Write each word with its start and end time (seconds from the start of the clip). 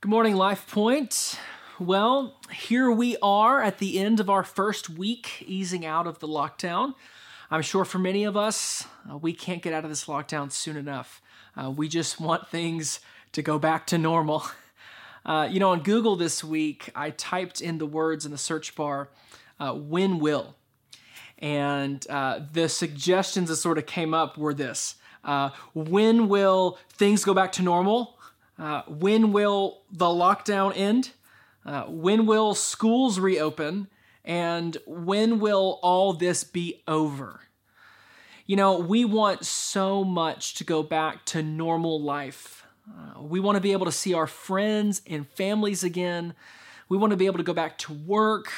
Good 0.00 0.10
morning, 0.10 0.36
Life 0.36 0.70
Point. 0.70 1.40
Well, 1.80 2.36
here 2.52 2.88
we 2.88 3.16
are 3.20 3.60
at 3.60 3.78
the 3.78 3.98
end 3.98 4.20
of 4.20 4.30
our 4.30 4.44
first 4.44 4.88
week 4.88 5.42
easing 5.44 5.84
out 5.84 6.06
of 6.06 6.20
the 6.20 6.28
lockdown. 6.28 6.94
I'm 7.50 7.62
sure 7.62 7.84
for 7.84 7.98
many 7.98 8.22
of 8.22 8.36
us, 8.36 8.86
uh, 9.10 9.16
we 9.16 9.32
can't 9.32 9.60
get 9.60 9.72
out 9.72 9.82
of 9.82 9.90
this 9.90 10.04
lockdown 10.04 10.52
soon 10.52 10.76
enough. 10.76 11.20
Uh, 11.56 11.72
we 11.72 11.88
just 11.88 12.20
want 12.20 12.46
things 12.46 13.00
to 13.32 13.42
go 13.42 13.58
back 13.58 13.88
to 13.88 13.98
normal. 13.98 14.44
Uh, 15.26 15.44
you 15.44 15.60
know, 15.60 15.72
on 15.72 15.82
Google 15.82 16.16
this 16.16 16.42
week, 16.42 16.90
I 16.94 17.10
typed 17.10 17.60
in 17.60 17.76
the 17.76 17.84
words 17.84 18.24
in 18.24 18.30
the 18.30 18.38
search 18.38 18.74
bar, 18.74 19.10
uh, 19.60 19.74
when 19.74 20.20
will? 20.20 20.54
And 21.38 22.06
uh, 22.08 22.40
the 22.50 22.66
suggestions 22.70 23.50
that 23.50 23.56
sort 23.56 23.76
of 23.76 23.84
came 23.84 24.14
up 24.14 24.38
were 24.38 24.54
this 24.54 24.94
uh, 25.24 25.50
When 25.74 26.28
will 26.28 26.78
things 26.88 27.24
go 27.24 27.34
back 27.34 27.52
to 27.52 27.62
normal? 27.62 28.17
Uh, 28.58 28.82
when 28.88 29.32
will 29.32 29.82
the 29.90 30.06
lockdown 30.06 30.72
end? 30.76 31.10
Uh, 31.64 31.84
when 31.84 32.26
will 32.26 32.54
schools 32.54 33.18
reopen? 33.18 33.88
And 34.24 34.76
when 34.86 35.38
will 35.38 35.78
all 35.82 36.12
this 36.12 36.44
be 36.44 36.82
over? 36.86 37.40
You 38.46 38.56
know, 38.56 38.78
we 38.78 39.04
want 39.04 39.44
so 39.44 40.04
much 40.04 40.54
to 40.54 40.64
go 40.64 40.82
back 40.82 41.24
to 41.26 41.42
normal 41.42 42.00
life 42.02 42.58
uh, 42.88 43.22
we 43.22 43.40
want 43.40 43.56
to 43.56 43.60
be 43.60 43.72
able 43.72 43.86
to 43.86 43.92
see 43.92 44.14
our 44.14 44.26
friends 44.26 45.02
and 45.06 45.28
families 45.28 45.84
again. 45.84 46.34
We 46.88 46.96
want 46.96 47.10
to 47.10 47.16
be 47.16 47.26
able 47.26 47.38
to 47.38 47.44
go 47.44 47.52
back 47.52 47.78
to 47.78 47.92
work. 47.92 48.50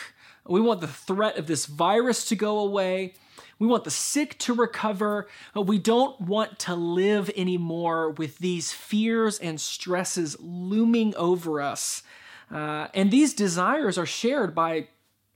We 0.46 0.60
want 0.60 0.80
the 0.80 0.87
threat 0.87 1.37
of 1.37 1.46
this 1.46 1.66
virus 1.66 2.24
to 2.26 2.37
go 2.37 2.59
away. 2.59 3.14
We 3.60 3.66
want 3.66 3.84
the 3.84 3.91
sick 3.91 4.38
to 4.38 4.55
recover. 4.55 5.28
We 5.55 5.78
don't 5.78 6.18
want 6.18 6.59
to 6.60 6.74
live 6.74 7.30
anymore 7.37 8.10
with 8.10 8.38
these 8.38 8.73
fears 8.73 9.38
and 9.38 9.60
stresses 9.60 10.34
looming 10.41 11.14
over 11.14 11.60
us. 11.60 12.02
Uh, 12.51 12.88
and 12.95 13.10
these 13.10 13.34
desires 13.34 13.98
are 13.98 14.06
shared 14.06 14.54
by 14.54 14.88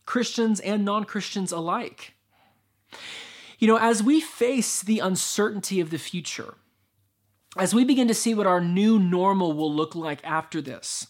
Christians 0.06 0.58
and 0.60 0.86
non 0.86 1.04
Christians 1.04 1.52
alike. 1.52 2.14
You 3.58 3.68
know, 3.68 3.76
as 3.78 4.02
we 4.02 4.22
face 4.22 4.80
the 4.82 5.00
uncertainty 5.00 5.78
of 5.80 5.90
the 5.90 5.98
future, 5.98 6.54
as 7.58 7.74
we 7.74 7.84
begin 7.84 8.08
to 8.08 8.14
see 8.14 8.34
what 8.34 8.46
our 8.46 8.60
new 8.60 8.98
normal 8.98 9.52
will 9.52 9.72
look 9.72 9.94
like 9.94 10.24
after 10.24 10.62
this, 10.62 11.08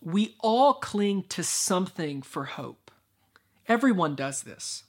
we 0.00 0.34
all 0.40 0.74
cling 0.74 1.24
to 1.28 1.42
something 1.44 2.22
for 2.22 2.44
hope. 2.44 2.90
Everyone 3.68 4.14
does 4.14 4.42
this. 4.42 4.84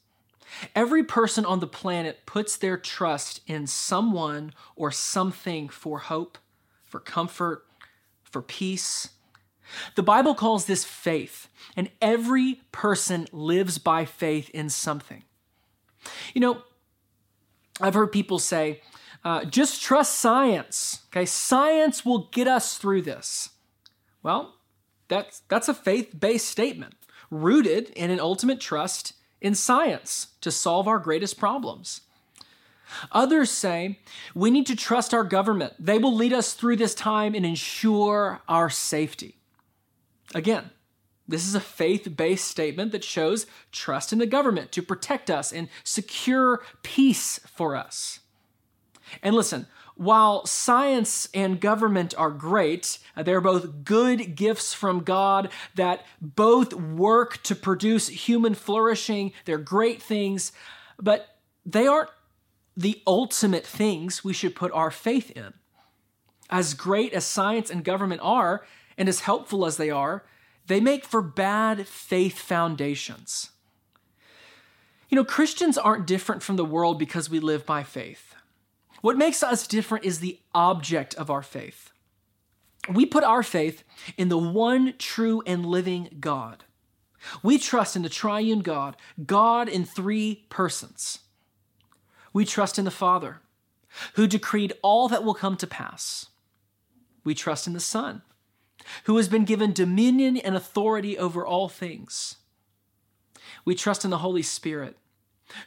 Every 0.75 1.03
person 1.03 1.45
on 1.45 1.59
the 1.59 1.67
planet 1.67 2.25
puts 2.25 2.57
their 2.57 2.77
trust 2.77 3.41
in 3.47 3.67
someone 3.67 4.53
or 4.75 4.91
something 4.91 5.69
for 5.69 5.99
hope, 5.99 6.37
for 6.83 6.99
comfort, 6.99 7.65
for 8.23 8.41
peace. 8.41 9.09
The 9.95 10.03
Bible 10.03 10.35
calls 10.35 10.65
this 10.65 10.85
faith, 10.85 11.47
and 11.75 11.89
every 12.01 12.61
person 12.71 13.27
lives 13.31 13.77
by 13.77 14.05
faith 14.05 14.49
in 14.51 14.69
something. 14.69 15.23
You 16.33 16.41
know, 16.41 16.61
I've 17.81 17.95
heard 17.95 18.11
people 18.11 18.39
say, 18.39 18.81
uh, 19.23 19.43
just 19.45 19.81
trust 19.81 20.19
science. 20.19 21.01
Okay, 21.09 21.25
science 21.25 22.05
will 22.05 22.29
get 22.31 22.47
us 22.47 22.77
through 22.77 23.01
this. 23.01 23.49
Well, 24.21 24.53
that's 25.07 25.41
that's 25.49 25.67
a 25.67 25.73
faith-based 25.73 26.47
statement 26.47 26.93
rooted 27.31 27.89
in 27.89 28.11
an 28.11 28.19
ultimate 28.19 28.59
trust 28.59 29.13
in 29.41 29.55
science 29.55 30.27
to 30.41 30.51
solve 30.51 30.87
our 30.87 30.99
greatest 30.99 31.37
problems. 31.37 32.01
Others 33.11 33.51
say 33.51 33.99
we 34.33 34.51
need 34.51 34.65
to 34.67 34.75
trust 34.75 35.13
our 35.13 35.23
government. 35.23 35.73
They 35.79 35.97
will 35.97 36.13
lead 36.13 36.33
us 36.33 36.53
through 36.53 36.77
this 36.77 36.95
time 36.95 37.33
and 37.33 37.45
ensure 37.45 38.41
our 38.47 38.69
safety. 38.69 39.37
Again, 40.33 40.71
this 41.27 41.47
is 41.47 41.55
a 41.55 41.59
faith 41.59 42.15
based 42.15 42.47
statement 42.47 42.91
that 42.91 43.03
shows 43.03 43.47
trust 43.71 44.13
in 44.13 44.19
the 44.19 44.25
government 44.25 44.71
to 44.73 44.81
protect 44.81 45.29
us 45.29 45.51
and 45.51 45.69
secure 45.83 46.63
peace 46.83 47.39
for 47.47 47.75
us. 47.75 48.19
And 49.21 49.35
listen, 49.35 49.67
while 49.95 50.45
science 50.45 51.29
and 51.33 51.59
government 51.59 52.13
are 52.17 52.31
great, 52.31 52.99
uh, 53.15 53.23
they're 53.23 53.41
both 53.41 53.83
good 53.83 54.35
gifts 54.35 54.73
from 54.73 54.99
God 55.01 55.49
that 55.75 56.05
both 56.21 56.73
work 56.73 57.41
to 57.43 57.55
produce 57.55 58.07
human 58.09 58.55
flourishing. 58.55 59.31
They're 59.45 59.57
great 59.57 60.01
things, 60.01 60.51
but 60.99 61.37
they 61.65 61.87
aren't 61.87 62.09
the 62.75 63.01
ultimate 63.07 63.65
things 63.65 64.23
we 64.23 64.33
should 64.33 64.55
put 64.55 64.71
our 64.73 64.91
faith 64.91 65.31
in. 65.31 65.53
As 66.49 66.73
great 66.73 67.13
as 67.13 67.25
science 67.25 67.69
and 67.71 67.83
government 67.83 68.21
are, 68.21 68.65
and 68.97 69.09
as 69.09 69.21
helpful 69.21 69.65
as 69.65 69.77
they 69.77 69.89
are, 69.89 70.25
they 70.67 70.79
make 70.79 71.05
for 71.05 71.21
bad 71.21 71.87
faith 71.87 72.37
foundations. 72.37 73.51
You 75.09 75.15
know, 75.15 75.23
Christians 75.23 75.77
aren't 75.77 76.07
different 76.07 76.43
from 76.43 76.55
the 76.55 76.65
world 76.65 76.99
because 76.99 77.29
we 77.29 77.39
live 77.39 77.65
by 77.65 77.83
faith. 77.83 78.34
What 79.05 79.19
makes 79.19 79.43
us 79.43 79.67
different 79.67 80.03
is 80.03 80.19
the 80.19 80.39
object 80.55 81.13
of 81.13 81.29
our 81.29 81.43
faith. 81.43 81.91
We 82.91 83.05
put 83.05 83.23
our 83.23 83.43
faith 83.43 83.83
in 84.17 84.29
the 84.29 84.37
one 84.39 84.95
true 84.97 85.43
and 85.45 85.63
living 85.63 86.17
God. 86.19 86.63
We 87.43 87.59
trust 87.59 87.95
in 87.95 88.01
the 88.01 88.09
triune 88.09 88.61
God, 88.61 88.97
God 89.23 89.69
in 89.69 89.85
three 89.85 90.47
persons. 90.49 91.19
We 92.33 92.45
trust 92.45 92.79
in 92.79 92.85
the 92.85 92.89
Father, 92.89 93.41
who 94.15 94.25
decreed 94.25 94.73
all 94.81 95.07
that 95.09 95.23
will 95.23 95.35
come 95.35 95.55
to 95.57 95.67
pass. 95.67 96.29
We 97.23 97.35
trust 97.35 97.67
in 97.67 97.73
the 97.73 97.79
Son, 97.79 98.23
who 99.03 99.17
has 99.17 99.29
been 99.29 99.45
given 99.45 99.71
dominion 99.71 100.35
and 100.35 100.55
authority 100.55 101.15
over 101.15 101.45
all 101.45 101.69
things. 101.69 102.37
We 103.65 103.75
trust 103.75 104.03
in 104.03 104.09
the 104.09 104.17
Holy 104.25 104.41
Spirit, 104.41 104.97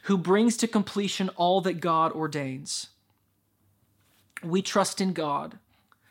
who 0.03 0.17
brings 0.17 0.57
to 0.57 0.67
completion 0.67 1.29
all 1.37 1.61
that 1.61 1.79
God 1.79 2.11
ordains. 2.11 2.89
We 4.43 4.61
trust 4.61 5.01
in 5.01 5.13
God 5.13 5.59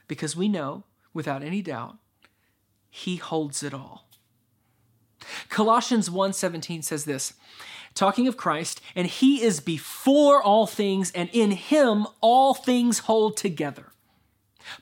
because 0.07 0.37
we 0.37 0.49
know, 0.49 0.85
without 1.15 1.43
any 1.43 1.63
doubt, 1.63 1.97
He 2.91 3.17
holds 3.17 3.63
it 3.63 3.75
all. 3.75 4.09
Colossians 5.49 6.09
1:17 6.09 6.83
says 6.85 7.05
this, 7.05 7.35
talking 7.99 8.29
of 8.29 8.37
Christ, 8.37 8.81
and 8.95 9.09
he 9.09 9.43
is 9.43 9.61
before 9.61 10.41
all 10.41 10.67
things 10.67 11.11
and 11.13 11.29
in 11.33 11.51
him 11.51 12.07
all 12.21 12.55
things 12.55 13.01
hold 13.01 13.37
together. 13.37 13.93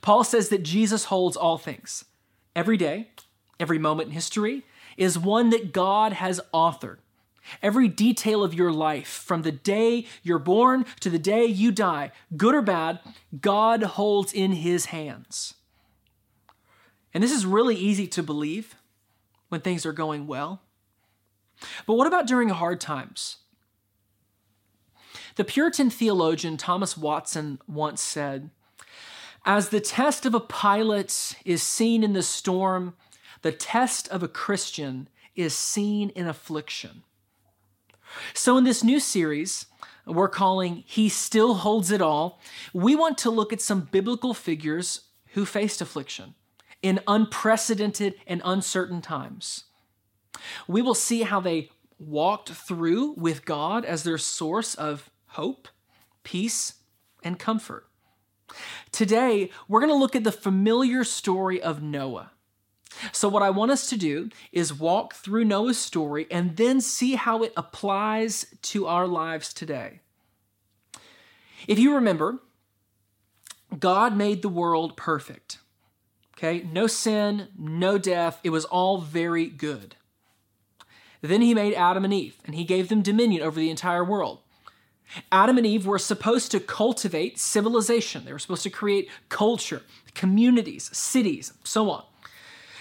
Paul 0.03 0.23
says 0.23 0.51
that 0.51 0.63
Jesus 0.63 1.05
holds 1.05 1.37
all 1.37 1.57
things. 1.59 2.05
Every 2.55 2.77
day, 2.77 3.11
every 3.59 3.79
moment 3.79 4.09
in 4.09 4.15
history 4.15 4.65
is 4.97 5.19
one 5.19 5.51
that 5.51 5.73
God 5.73 6.15
has 6.15 6.41
authored. 6.53 6.99
Every 7.63 7.89
detail 7.89 8.43
of 8.43 8.55
your 8.55 8.73
life, 8.73 9.09
from 9.09 9.43
the 9.43 9.53
day 9.53 10.07
you're 10.23 10.39
born 10.39 10.85
to 11.01 11.11
the 11.11 11.19
day 11.19 11.47
you 11.47 11.73
die, 11.73 12.13
good 12.37 12.55
or 12.55 12.63
bad, 12.63 13.01
God 13.41 13.83
holds 13.83 14.33
in 14.33 14.53
his 14.53 14.87
hands. 14.87 15.55
And 17.15 17.23
this 17.23 17.33
is 17.33 17.47
really 17.47 17.77
easy 17.77 18.07
to 18.09 18.23
believe 18.23 18.77
when 19.49 19.61
things 19.61 19.87
are 19.87 19.93
going 19.93 20.27
well. 20.27 20.61
But 21.87 21.95
what 21.95 22.07
about 22.07 22.27
during 22.27 22.51
hard 22.51 22.81
times? 22.81 23.39
The 25.37 25.45
Puritan 25.45 25.91
theologian 25.91 26.57
Thomas 26.57 26.97
Watson 26.97 27.59
once 27.67 28.03
said, 28.03 28.51
As 29.45 29.69
the 29.69 29.81
test 29.81 30.27
of 30.27 30.35
a 30.35 30.41
pilot 30.41 31.37
is 31.45 31.63
seen 31.63 32.03
in 32.03 32.13
the 32.13 32.23
storm, 32.23 32.95
the 33.43 33.53
test 33.53 34.09
of 34.09 34.23
a 34.23 34.29
Christian 34.29 35.09
is 35.35 35.55
seen 35.55 36.11
in 36.11 36.27
affliction. 36.27 37.03
So, 38.35 38.57
in 38.57 38.65
this 38.65 38.85
new 38.85 39.01
series, 39.01 39.67
we're 40.07 40.29
calling 40.29 40.85
He 40.87 41.09
Still 41.09 41.55
Holds 41.55 41.91
It 41.91 42.01
All, 42.01 42.41
we 42.73 42.95
want 42.95 43.19
to 43.19 43.31
look 43.31 43.53
at 43.53 43.61
some 43.61 43.89
biblical 43.91 44.35
figures 44.35 45.03
who 45.35 45.45
faced 45.45 45.81
affliction 45.81 46.35
in 46.83 47.01
unprecedented 47.07 48.15
and 48.27 48.41
uncertain 48.45 49.03
times. 49.03 49.65
We 50.69 50.83
will 50.83 50.95
see 50.95 51.23
how 51.23 51.41
they 51.41 51.71
walked 51.99 52.51
through 52.51 53.13
with 53.13 53.45
God 53.45 53.85
as 53.85 54.03
their 54.03 54.19
source 54.19 54.75
of 54.75 55.11
hope, 55.29 55.69
peace, 56.23 56.75
and 57.23 57.39
comfort. 57.39 57.89
Today, 58.93 59.51
we're 59.67 59.81
going 59.81 59.93
to 59.93 59.99
look 59.99 60.15
at 60.15 60.25
the 60.25 60.33
familiar 60.33 61.05
story 61.05 61.61
of 61.61 61.83
Noah. 61.83 62.31
So, 63.13 63.29
what 63.29 63.43
I 63.43 63.51
want 63.51 63.71
us 63.71 63.89
to 63.91 63.97
do 63.97 64.31
is 64.53 64.73
walk 64.73 65.15
through 65.15 65.45
Noah's 65.45 65.79
story 65.79 66.27
and 66.31 66.57
then 66.57 66.81
see 66.81 67.15
how 67.15 67.43
it 67.43 67.53
applies 67.57 68.47
to 68.63 68.87
our 68.87 69.07
lives 69.07 69.53
today. 69.53 70.01
If 71.67 71.79
you 71.79 71.95
remember, 71.95 72.39
God 73.79 74.17
made 74.17 74.43
the 74.43 74.49
world 74.49 74.97
perfect. 74.97 75.59
Okay, 76.37 76.67
no 76.71 76.87
sin, 76.87 77.49
no 77.59 77.99
death. 77.99 78.41
It 78.45 78.51
was 78.51 78.67
all 78.67 78.99
very 78.99 79.47
good. 79.47 79.97
Then 81.23 81.41
he 81.41 81.55
made 81.55 81.75
Adam 81.75 82.05
and 82.05 82.13
Eve, 82.13 82.37
and 82.45 82.55
he 82.55 82.65
gave 82.65 82.89
them 82.89 83.03
dominion 83.03 83.43
over 83.43 83.59
the 83.59 83.71
entire 83.71 84.05
world. 84.05 84.41
Adam 85.33 85.57
and 85.57 85.67
Eve 85.67 85.87
were 85.87 85.99
supposed 85.99 86.51
to 86.51 86.61
cultivate 86.61 87.39
civilization. 87.39 88.25
They 88.25 88.33
were 88.33 88.39
supposed 88.39 88.65
to 88.65 88.71
create 88.71 89.09
culture, 89.29 89.83
communities, 90.15 90.91
cities, 90.97 91.53
so 91.65 91.91
on. 91.91 92.05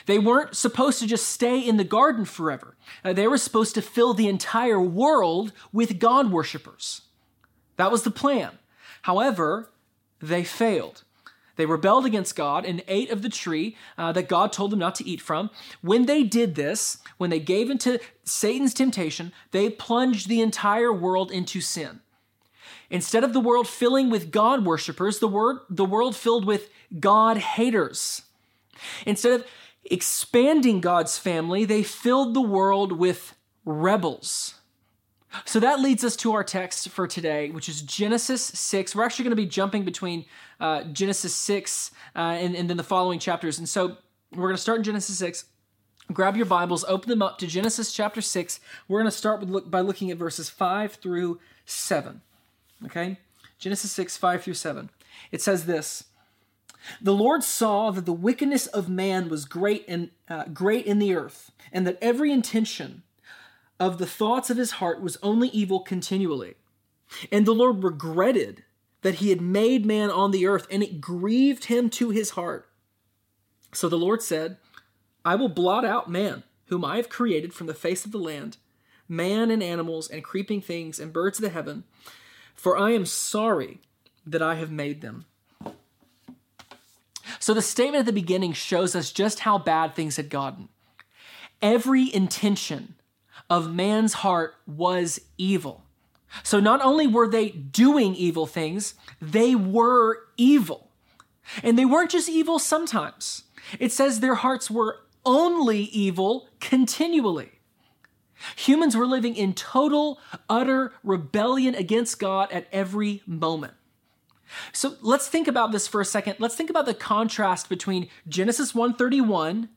They 0.05 0.19
weren't 0.19 0.55
supposed 0.55 0.99
to 0.99 1.07
just 1.07 1.27
stay 1.27 1.59
in 1.59 1.77
the 1.77 1.83
garden 1.83 2.25
forever. 2.25 2.75
Uh, 3.03 3.13
they 3.13 3.27
were 3.27 3.37
supposed 3.37 3.75
to 3.75 3.81
fill 3.81 4.13
the 4.13 4.27
entire 4.27 4.79
world 4.79 5.51
with 5.73 5.99
God 5.99 6.31
worshippers. 6.31 7.01
That 7.77 7.91
was 7.91 8.03
the 8.03 8.11
plan. 8.11 8.51
However, 9.03 9.69
they 10.21 10.43
failed. 10.43 11.03
They 11.55 11.65
rebelled 11.65 12.05
against 12.05 12.35
God 12.35 12.65
and 12.65 12.83
ate 12.87 13.09
of 13.09 13.21
the 13.21 13.29
tree 13.29 13.77
uh, 13.97 14.11
that 14.11 14.27
God 14.27 14.51
told 14.51 14.71
them 14.71 14.79
not 14.79 14.95
to 14.95 15.07
eat 15.07 15.21
from. 15.21 15.49
When 15.81 16.05
they 16.05 16.23
did 16.23 16.55
this, 16.55 16.97
when 17.17 17.29
they 17.29 17.39
gave 17.39 17.69
into 17.69 17.99
Satan's 18.23 18.73
temptation, 18.73 19.31
they 19.51 19.69
plunged 19.69 20.27
the 20.27 20.41
entire 20.41 20.91
world 20.91 21.31
into 21.31 21.61
sin. 21.61 22.01
Instead 22.89 23.23
of 23.23 23.33
the 23.33 23.39
world 23.39 23.67
filling 23.67 24.09
with 24.09 24.31
God 24.31 24.65
worshippers, 24.65 25.19
the, 25.19 25.27
word, 25.27 25.59
the 25.69 25.85
world 25.85 26.15
filled 26.15 26.45
with 26.45 26.69
God 26.99 27.37
haters. 27.37 28.23
Instead 29.05 29.39
of 29.39 29.45
expanding 29.85 30.81
God's 30.81 31.17
family, 31.17 31.65
they 31.65 31.83
filled 31.83 32.33
the 32.33 32.41
world 32.41 32.91
with 32.91 33.35
rebels. 33.65 34.55
So 35.43 35.59
that 35.59 35.81
leads 35.81 36.03
us 36.03 36.15
to 36.17 36.33
our 36.33 36.43
text 36.43 36.89
for 36.89 37.07
today, 37.07 37.49
which 37.49 37.67
is 37.67 37.81
Genesis 37.81 38.41
6. 38.41 38.95
We're 38.95 39.03
actually 39.03 39.23
going 39.23 39.35
to 39.35 39.41
be 39.41 39.45
jumping 39.45 39.83
between 39.83 40.25
uh, 40.59 40.83
Genesis 40.83 41.35
6 41.35 41.91
uh, 42.15 42.19
and, 42.19 42.55
and 42.55 42.69
then 42.69 42.77
the 42.77 42.83
following 42.83 43.19
chapters. 43.19 43.59
And 43.59 43.67
so 43.67 43.97
we're 44.31 44.47
going 44.47 44.55
to 44.55 44.61
start 44.61 44.77
in 44.77 44.83
Genesis 44.83 45.17
6. 45.17 45.45
Grab 46.13 46.37
your 46.37 46.45
Bibles, 46.45 46.85
open 46.87 47.09
them 47.09 47.21
up 47.21 47.39
to 47.39 47.47
Genesis 47.47 47.91
chapter 47.91 48.21
6. 48.21 48.59
We're 48.87 48.99
going 48.99 49.11
to 49.11 49.17
start 49.17 49.39
with 49.39 49.49
look, 49.49 49.71
by 49.71 49.81
looking 49.81 50.11
at 50.11 50.17
verses 50.17 50.49
5 50.49 50.93
through 50.93 51.39
7. 51.65 52.21
Okay? 52.85 53.17
Genesis 53.57 53.91
6, 53.91 54.15
5 54.15 54.43
through 54.43 54.53
7. 54.53 54.89
It 55.31 55.41
says 55.41 55.65
this 55.65 56.05
The 57.01 57.13
Lord 57.13 57.43
saw 57.43 57.91
that 57.91 58.05
the 58.05 58.13
wickedness 58.13 58.67
of 58.67 58.89
man 58.89 59.29
was 59.29 59.45
great 59.45 59.85
in, 59.85 60.11
uh, 60.29 60.45
great 60.45 60.85
in 60.85 60.99
the 60.99 61.15
earth, 61.15 61.51
and 61.71 61.85
that 61.87 61.97
every 62.01 62.31
intention 62.31 63.03
of 63.79 63.97
the 63.97 64.05
thoughts 64.05 64.49
of 64.49 64.57
his 64.57 64.71
heart 64.71 65.01
was 65.01 65.17
only 65.21 65.49
evil 65.49 65.79
continually. 65.79 66.55
And 67.31 67.45
the 67.45 67.53
Lord 67.53 67.83
regretted 67.83 68.63
that 69.01 69.15
he 69.15 69.29
had 69.29 69.41
made 69.41 69.85
man 69.85 70.09
on 70.09 70.31
the 70.31 70.47
earth, 70.47 70.67
and 70.71 70.81
it 70.81 71.01
grieved 71.01 71.65
him 71.65 71.89
to 71.91 72.09
his 72.09 72.31
heart. 72.31 72.69
So 73.73 73.89
the 73.89 73.97
Lord 73.97 74.21
said, 74.21 74.57
I 75.23 75.35
will 75.35 75.49
blot 75.49 75.85
out 75.85 76.09
man, 76.09 76.43
whom 76.67 76.85
I 76.85 76.97
have 76.97 77.09
created 77.09 77.53
from 77.53 77.67
the 77.67 77.73
face 77.73 78.05
of 78.05 78.11
the 78.11 78.17
land, 78.17 78.57
man 79.07 79.51
and 79.51 79.61
animals 79.61 80.09
and 80.09 80.23
creeping 80.23 80.61
things 80.61 80.99
and 80.99 81.13
birds 81.13 81.37
of 81.37 81.43
the 81.43 81.49
heaven, 81.49 81.83
for 82.55 82.77
I 82.77 82.91
am 82.91 83.05
sorry 83.05 83.79
that 84.25 84.41
I 84.41 84.55
have 84.55 84.71
made 84.71 85.01
them. 85.01 85.25
So 87.39 87.53
the 87.53 87.61
statement 87.61 88.01
at 88.01 88.05
the 88.05 88.13
beginning 88.13 88.53
shows 88.53 88.95
us 88.95 89.11
just 89.11 89.41
how 89.41 89.57
bad 89.57 89.95
things 89.95 90.17
had 90.17 90.29
gotten. 90.29 90.69
Every 91.61 92.13
intention 92.13 92.95
of 93.49 93.73
man's 93.73 94.13
heart 94.13 94.55
was 94.65 95.19
evil. 95.37 95.83
So 96.43 96.59
not 96.59 96.81
only 96.81 97.07
were 97.07 97.29
they 97.29 97.49
doing 97.49 98.15
evil 98.15 98.45
things, 98.45 98.95
they 99.21 99.55
were 99.55 100.19
evil. 100.37 100.89
And 101.63 101.77
they 101.77 101.85
weren't 101.85 102.11
just 102.11 102.27
evil 102.27 102.59
sometimes. 102.59 103.43
It 103.79 103.91
says 103.91 104.19
their 104.19 104.35
hearts 104.35 104.69
were 104.69 104.99
only 105.25 105.79
evil 105.79 106.49
continually. 106.59 107.51
Humans 108.57 108.97
were 108.97 109.07
living 109.07 109.35
in 109.35 109.53
total, 109.53 110.19
utter 110.49 110.93
rebellion 111.03 111.73
against 111.73 112.19
God 112.19 112.51
at 112.51 112.67
every 112.71 113.23
moment. 113.25 113.73
So 114.71 114.95
let's 115.01 115.27
think 115.27 115.47
about 115.47 115.71
this 115.71 115.87
for 115.87 116.01
a 116.01 116.05
second. 116.05 116.35
Let's 116.39 116.55
think 116.55 116.69
about 116.69 116.85
the 116.85 116.93
contrast 116.93 117.69
between 117.69 118.09
Genesis 118.27 118.73
131 118.75 119.69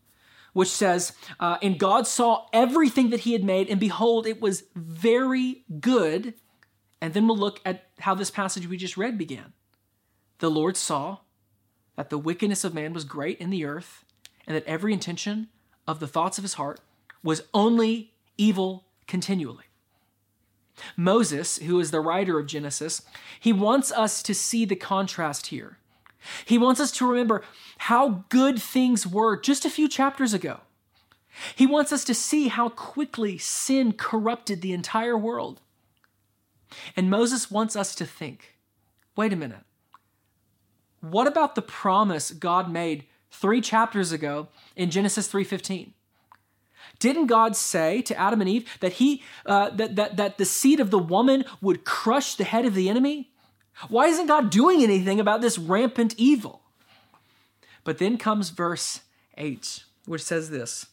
which 0.58 0.68
says, 0.70 1.12
uh, 1.38 1.56
And 1.62 1.78
God 1.78 2.06
saw 2.06 2.46
everything 2.52 3.10
that 3.10 3.20
he 3.20 3.32
had 3.32 3.44
made, 3.44 3.68
and 3.68 3.78
behold, 3.78 4.26
it 4.26 4.40
was 4.40 4.64
very 4.74 5.62
good. 5.78 6.34
And 7.00 7.14
then 7.14 7.28
we'll 7.28 7.38
look 7.38 7.60
at 7.64 7.90
how 8.00 8.16
this 8.16 8.32
passage 8.32 8.66
we 8.66 8.76
just 8.76 8.96
read 8.96 9.16
began. 9.16 9.52
The 10.38 10.50
Lord 10.50 10.76
saw 10.76 11.18
that 11.94 12.10
the 12.10 12.18
wickedness 12.18 12.64
of 12.64 12.74
man 12.74 12.92
was 12.92 13.04
great 13.04 13.38
in 13.38 13.50
the 13.50 13.64
earth, 13.64 14.04
and 14.48 14.56
that 14.56 14.66
every 14.66 14.92
intention 14.92 15.48
of 15.86 16.00
the 16.00 16.08
thoughts 16.08 16.38
of 16.38 16.44
his 16.44 16.54
heart 16.54 16.80
was 17.22 17.42
only 17.54 18.14
evil 18.36 18.86
continually. 19.06 19.67
Moses, 20.96 21.58
who 21.58 21.80
is 21.80 21.90
the 21.90 22.00
writer 22.00 22.38
of 22.38 22.46
Genesis, 22.46 23.02
he 23.38 23.52
wants 23.52 23.92
us 23.92 24.22
to 24.22 24.34
see 24.34 24.64
the 24.64 24.76
contrast 24.76 25.48
here. 25.48 25.78
He 26.44 26.58
wants 26.58 26.80
us 26.80 26.90
to 26.92 27.06
remember 27.06 27.42
how 27.78 28.24
good 28.28 28.60
things 28.60 29.06
were 29.06 29.40
just 29.40 29.64
a 29.64 29.70
few 29.70 29.88
chapters 29.88 30.34
ago. 30.34 30.60
He 31.54 31.66
wants 31.66 31.92
us 31.92 32.04
to 32.04 32.14
see 32.14 32.48
how 32.48 32.68
quickly 32.68 33.38
sin 33.38 33.92
corrupted 33.92 34.60
the 34.60 34.72
entire 34.72 35.16
world. 35.16 35.60
And 36.96 37.10
Moses 37.10 37.50
wants 37.50 37.76
us 37.76 37.94
to 37.96 38.04
think 38.04 38.56
wait 39.16 39.32
a 39.32 39.36
minute. 39.36 39.64
What 41.00 41.26
about 41.26 41.54
the 41.54 41.62
promise 41.62 42.30
God 42.30 42.70
made 42.70 43.06
three 43.30 43.60
chapters 43.60 44.12
ago 44.12 44.48
in 44.76 44.90
Genesis 44.90 45.28
3:15? 45.28 45.92
Didn't 46.98 47.26
God 47.26 47.54
say 47.54 48.02
to 48.02 48.18
Adam 48.18 48.40
and 48.40 48.50
Eve 48.50 48.68
that 48.80 48.94
he 48.94 49.22
uh, 49.46 49.70
that, 49.70 49.96
that 49.96 50.16
that 50.16 50.38
the 50.38 50.44
seed 50.44 50.80
of 50.80 50.90
the 50.90 50.98
woman 50.98 51.44
would 51.60 51.84
crush 51.84 52.34
the 52.34 52.44
head 52.44 52.66
of 52.66 52.74
the 52.74 52.88
enemy? 52.88 53.30
Why 53.88 54.08
isn't 54.08 54.26
God 54.26 54.50
doing 54.50 54.82
anything 54.82 55.20
about 55.20 55.40
this 55.40 55.58
rampant 55.58 56.14
evil? 56.16 56.62
But 57.84 57.98
then 57.98 58.18
comes 58.18 58.50
verse 58.50 59.02
8, 59.36 59.84
which 60.06 60.22
says 60.22 60.50
this 60.50 60.86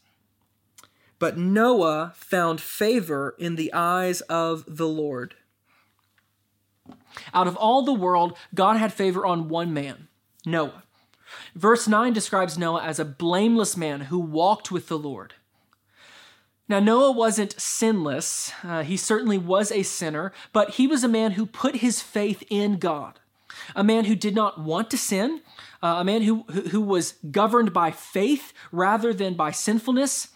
But 1.17 1.37
Noah 1.37 2.13
found 2.15 2.61
favor 2.61 3.35
in 3.39 3.55
the 3.55 3.73
eyes 3.73 4.21
of 4.21 4.63
the 4.67 4.87
Lord. 4.87 5.35
Out 7.33 7.47
of 7.47 7.55
all 7.55 7.81
the 7.81 7.93
world, 7.93 8.37
God 8.53 8.77
had 8.77 8.93
favor 8.93 9.25
on 9.25 9.49
one 9.49 9.73
man, 9.73 10.07
Noah. 10.45 10.83
Verse 11.55 11.87
9 11.87 12.13
describes 12.13 12.57
Noah 12.57 12.83
as 12.83 12.99
a 12.99 13.05
blameless 13.05 13.75
man 13.75 14.01
who 14.01 14.19
walked 14.19 14.71
with 14.71 14.87
the 14.87 14.99
Lord. 14.99 15.33
Now, 16.67 16.79
Noah 16.79 17.11
wasn't 17.11 17.59
sinless. 17.59 18.51
Uh, 18.63 18.83
he 18.83 18.97
certainly 18.97 19.37
was 19.37 19.71
a 19.71 19.83
sinner, 19.83 20.33
but 20.51 20.71
he 20.71 20.87
was 20.87 21.03
a 21.03 21.07
man 21.07 21.31
who 21.31 21.45
put 21.45 21.77
his 21.77 22.01
faith 22.01 22.43
in 22.49 22.77
God, 22.77 23.19
a 23.75 23.83
man 23.83 24.05
who 24.05 24.15
did 24.15 24.33
not 24.33 24.59
want 24.59 24.89
to 24.89 24.97
sin, 24.97 25.41
uh, 25.83 25.97
a 25.99 26.03
man 26.03 26.23
who, 26.23 26.41
who 26.71 26.81
was 26.81 27.13
governed 27.29 27.71
by 27.71 27.91
faith 27.91 28.51
rather 28.71 29.13
than 29.13 29.35
by 29.35 29.51
sinfulness. 29.51 30.29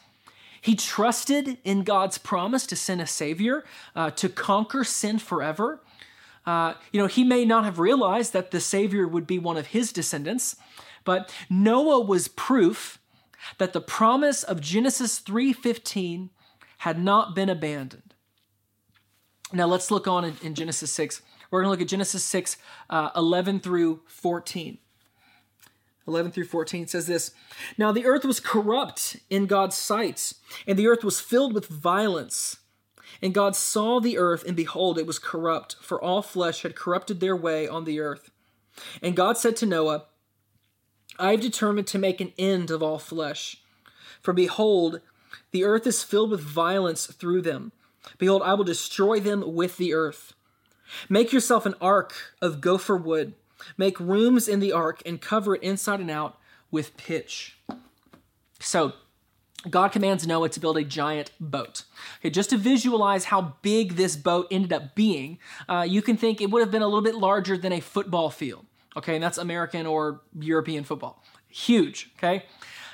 He 0.61 0.75
trusted 0.75 1.57
in 1.63 1.83
God's 1.83 2.19
promise 2.19 2.67
to 2.67 2.75
send 2.75 3.01
a 3.01 3.07
Savior 3.07 3.63
uh, 3.95 4.11
to 4.11 4.29
conquer 4.29 4.83
sin 4.83 5.17
forever. 5.17 5.81
Uh, 6.45 6.75
you 6.91 6.99
know, 6.99 7.07
he 7.07 7.23
may 7.23 7.43
not 7.43 7.63
have 7.63 7.79
realized 7.79 8.33
that 8.33 8.51
the 8.51 8.59
Savior 8.59 9.07
would 9.07 9.25
be 9.25 9.39
one 9.39 9.57
of 9.57 9.67
his 9.67 9.91
descendants, 9.91 10.55
but 11.05 11.33
Noah 11.49 12.01
was 12.01 12.27
proof 12.27 12.99
that 13.57 13.73
the 13.73 13.81
promise 13.81 14.43
of 14.43 14.61
Genesis 14.61 15.19
3:15 15.19 16.29
had 16.79 16.99
not 16.99 17.35
been 17.35 17.49
abandoned. 17.49 18.13
Now 19.51 19.65
let's 19.65 19.91
look 19.91 20.07
on 20.07 20.23
in, 20.23 20.37
in 20.41 20.55
Genesis 20.55 20.91
6. 20.91 21.21
We're 21.49 21.61
going 21.61 21.67
to 21.67 21.71
look 21.71 21.81
at 21.81 21.87
Genesis 21.87 22.23
6, 22.23 22.57
uh, 22.89 23.09
11 23.15 23.59
through 23.59 24.01
14. 24.05 24.77
11 26.07 26.31
through 26.31 26.45
14 26.45 26.87
says 26.87 27.07
this 27.07 27.31
Now 27.77 27.91
the 27.91 28.05
earth 28.05 28.25
was 28.25 28.39
corrupt 28.39 29.17
in 29.29 29.45
God's 29.45 29.75
sight, 29.75 30.33
and 30.67 30.77
the 30.77 30.87
earth 30.87 31.03
was 31.03 31.19
filled 31.19 31.53
with 31.53 31.67
violence. 31.67 32.57
And 33.21 33.33
God 33.33 33.55
saw 33.55 33.99
the 33.99 34.17
earth, 34.17 34.45
and 34.45 34.55
behold, 34.55 34.97
it 34.97 35.07
was 35.07 35.19
corrupt, 35.19 35.75
for 35.81 36.01
all 36.01 36.21
flesh 36.21 36.61
had 36.61 36.75
corrupted 36.75 37.19
their 37.19 37.35
way 37.35 37.67
on 37.67 37.83
the 37.83 37.99
earth. 37.99 38.29
And 39.01 39.15
God 39.15 39.37
said 39.37 39.55
to 39.57 39.65
Noah, 39.65 40.05
I 41.19 41.31
have 41.31 41.41
determined 41.41 41.87
to 41.87 41.99
make 41.99 42.21
an 42.21 42.33
end 42.37 42.71
of 42.71 42.81
all 42.81 42.97
flesh. 42.97 43.57
For 44.21 44.33
behold, 44.33 45.01
the 45.51 45.63
earth 45.63 45.85
is 45.85 46.03
filled 46.03 46.31
with 46.31 46.41
violence 46.41 47.07
through 47.07 47.41
them. 47.41 47.71
Behold, 48.17 48.41
I 48.43 48.53
will 48.53 48.63
destroy 48.63 49.19
them 49.19 49.53
with 49.53 49.77
the 49.77 49.93
earth. 49.93 50.33
Make 51.07 51.31
yourself 51.31 51.65
an 51.65 51.75
ark 51.81 52.13
of 52.41 52.61
gopher 52.61 52.97
wood. 52.97 53.33
Make 53.77 53.99
rooms 53.99 54.47
in 54.47 54.59
the 54.59 54.71
ark 54.71 55.01
and 55.05 55.21
cover 55.21 55.55
it 55.55 55.63
inside 55.63 55.99
and 55.99 56.09
out 56.09 56.37
with 56.71 56.97
pitch. 56.97 57.57
So, 58.59 58.93
God 59.69 59.89
commands 59.89 60.25
Noah 60.25 60.49
to 60.49 60.59
build 60.59 60.77
a 60.77 60.83
giant 60.83 61.31
boat. 61.39 61.83
Okay, 62.19 62.29
just 62.29 62.49
to 62.51 62.57
visualize 62.57 63.25
how 63.25 63.55
big 63.61 63.95
this 63.95 64.15
boat 64.15 64.47
ended 64.49 64.71
up 64.71 64.95
being, 64.95 65.37
uh, 65.67 65.85
you 65.87 66.01
can 66.01 66.15
think 66.15 66.39
it 66.39 66.49
would 66.49 66.61
have 66.61 66.71
been 66.71 66.81
a 66.81 66.87
little 66.87 67.01
bit 67.01 67.15
larger 67.15 67.57
than 67.57 67.73
a 67.73 67.81
football 67.81 68.29
field. 68.29 68.65
Okay, 68.99 69.15
and 69.15 69.23
that's 69.23 69.37
American 69.39 69.87
or 69.87 70.21
European 70.39 70.83
football. 70.83 71.23
Huge, 71.49 72.11
okay? 72.17 72.43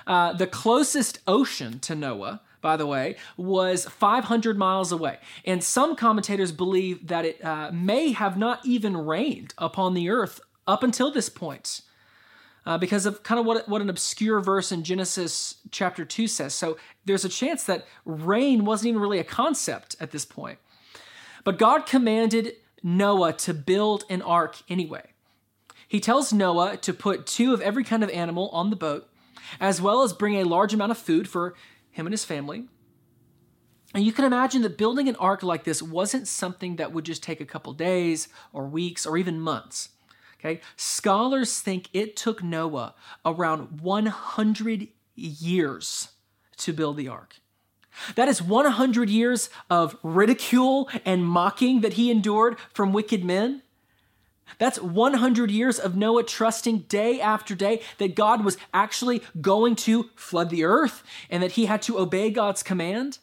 Uh, 0.07 0.31
the 0.33 0.47
closest 0.47 1.19
ocean 1.27 1.79
to 1.79 1.95
Noah, 1.95 2.41
by 2.61 2.77
the 2.77 2.85
way, 2.85 3.15
was 3.37 3.85
500 3.85 4.57
miles 4.57 4.91
away. 4.91 5.17
And 5.45 5.63
some 5.63 5.95
commentators 5.95 6.51
believe 6.51 7.07
that 7.07 7.25
it 7.25 7.43
uh, 7.43 7.71
may 7.73 8.11
have 8.13 8.37
not 8.37 8.65
even 8.65 8.95
rained 8.95 9.53
upon 9.57 9.93
the 9.95 10.09
earth 10.09 10.39
up 10.67 10.83
until 10.83 11.11
this 11.11 11.29
point. 11.29 11.81
uh, 12.65 12.77
because 12.77 13.05
of 13.05 13.23
kind 13.23 13.39
of 13.39 13.45
what, 13.45 13.67
what 13.69 13.81
an 13.81 13.89
obscure 13.89 14.39
verse 14.39 14.71
in 14.71 14.83
Genesis 14.83 15.55
chapter 15.71 16.03
2 16.03 16.27
says. 16.27 16.53
So 16.53 16.77
there's 17.05 17.25
a 17.25 17.29
chance 17.29 17.63
that 17.65 17.85
rain 18.05 18.65
wasn't 18.65 18.89
even 18.89 19.01
really 19.01 19.19
a 19.19 19.23
concept 19.23 19.95
at 19.99 20.11
this 20.11 20.25
point. 20.25 20.57
But 21.43 21.59
God 21.59 21.85
commanded 21.85 22.53
Noah 22.81 23.33
to 23.33 23.53
build 23.53 24.03
an 24.09 24.21
ark 24.21 24.57
anyway. 24.67 25.03
He 25.87 25.99
tells 25.99 26.33
Noah 26.33 26.77
to 26.77 26.93
put 26.93 27.25
two 27.25 27.53
of 27.53 27.61
every 27.61 27.83
kind 27.83 28.03
of 28.03 28.09
animal 28.09 28.49
on 28.49 28.69
the 28.69 28.75
boat, 28.75 29.09
as 29.59 29.81
well 29.81 30.01
as 30.01 30.13
bring 30.13 30.35
a 30.35 30.43
large 30.43 30.73
amount 30.73 30.91
of 30.91 30.97
food 30.97 31.27
for 31.27 31.53
him 31.91 32.05
and 32.05 32.13
his 32.13 32.25
family. 32.25 32.65
And 33.93 34.03
you 34.03 34.11
can 34.11 34.25
imagine 34.25 34.61
that 34.63 34.77
building 34.77 35.07
an 35.07 35.15
ark 35.15 35.41
like 35.41 35.63
this 35.63 35.81
wasn't 35.81 36.27
something 36.27 36.75
that 36.75 36.91
would 36.91 37.05
just 37.05 37.23
take 37.23 37.39
a 37.39 37.45
couple 37.45 37.71
days 37.73 38.27
or 38.51 38.65
weeks 38.65 39.05
or 39.05 39.17
even 39.17 39.39
months. 39.39 39.89
Okay? 40.39 40.59
Scholars 40.75 41.61
think 41.61 41.89
it 41.93 42.15
took 42.15 42.43
Noah 42.43 42.93
around 43.25 43.81
100 43.81 44.89
years 45.15 46.09
to 46.57 46.73
build 46.73 46.97
the 46.97 47.07
ark. 47.07 47.35
That 48.15 48.27
is 48.27 48.41
100 48.41 49.09
years 49.09 49.49
of 49.69 49.95
ridicule 50.03 50.89
and 51.05 51.25
mocking 51.25 51.81
that 51.81 51.93
he 51.93 52.11
endured 52.11 52.57
from 52.73 52.91
wicked 52.91 53.23
men. 53.23 53.61
That's 54.57 54.79
100 54.79 55.51
years 55.51 55.79
of 55.79 55.95
Noah 55.95 56.23
trusting 56.23 56.79
day 56.81 57.19
after 57.19 57.55
day 57.55 57.81
that 57.97 58.15
God 58.15 58.45
was 58.45 58.57
actually 58.73 59.21
going 59.41 59.75
to 59.77 60.09
flood 60.15 60.49
the 60.49 60.63
earth 60.63 61.03
and 61.29 61.41
that 61.43 61.53
he 61.53 61.65
had 61.65 61.81
to 61.83 61.99
obey 61.99 62.29
God's 62.29 62.63
command. 62.63 63.19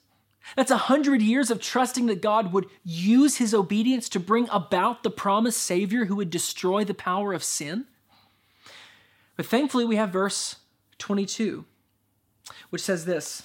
That's 0.57 0.71
a 0.71 0.77
hundred 0.77 1.23
years 1.23 1.51
of 1.51 1.61
trusting 1.61 2.07
that 2.07 2.21
God 2.21 2.53
would 2.53 2.67
use 2.85 3.37
his 3.37 3.55
obedience 3.55 4.09
to 4.11 4.21
bring 4.21 4.49
about 4.51 5.03
the 5.03 5.11
promised 5.11 5.63
Savior 5.63 6.07
who 6.07 6.17
would 6.17 6.31
destroy 6.31 6.85
the 6.85 6.95
power 6.95 7.33
of 7.33 7.45
sin. 7.45 7.87
But 9.37 9.47
thankfully, 9.47 9.85
we 9.85 9.97
have 9.97 10.11
verse 10.11 10.57
22, 10.99 11.65
which 12.71 12.83
says 12.83 13.05
this. 13.05 13.43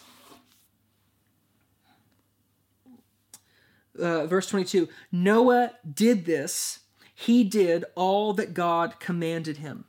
Uh, 3.99 4.27
verse 4.27 4.47
22 4.47 4.87
Noah 5.11 5.71
did 5.91 6.25
this, 6.25 6.79
he 7.19 7.43
did 7.43 7.83
all 7.95 8.31
that 8.33 8.53
God 8.53 8.99
commanded 8.99 9.57
him. 9.57 9.85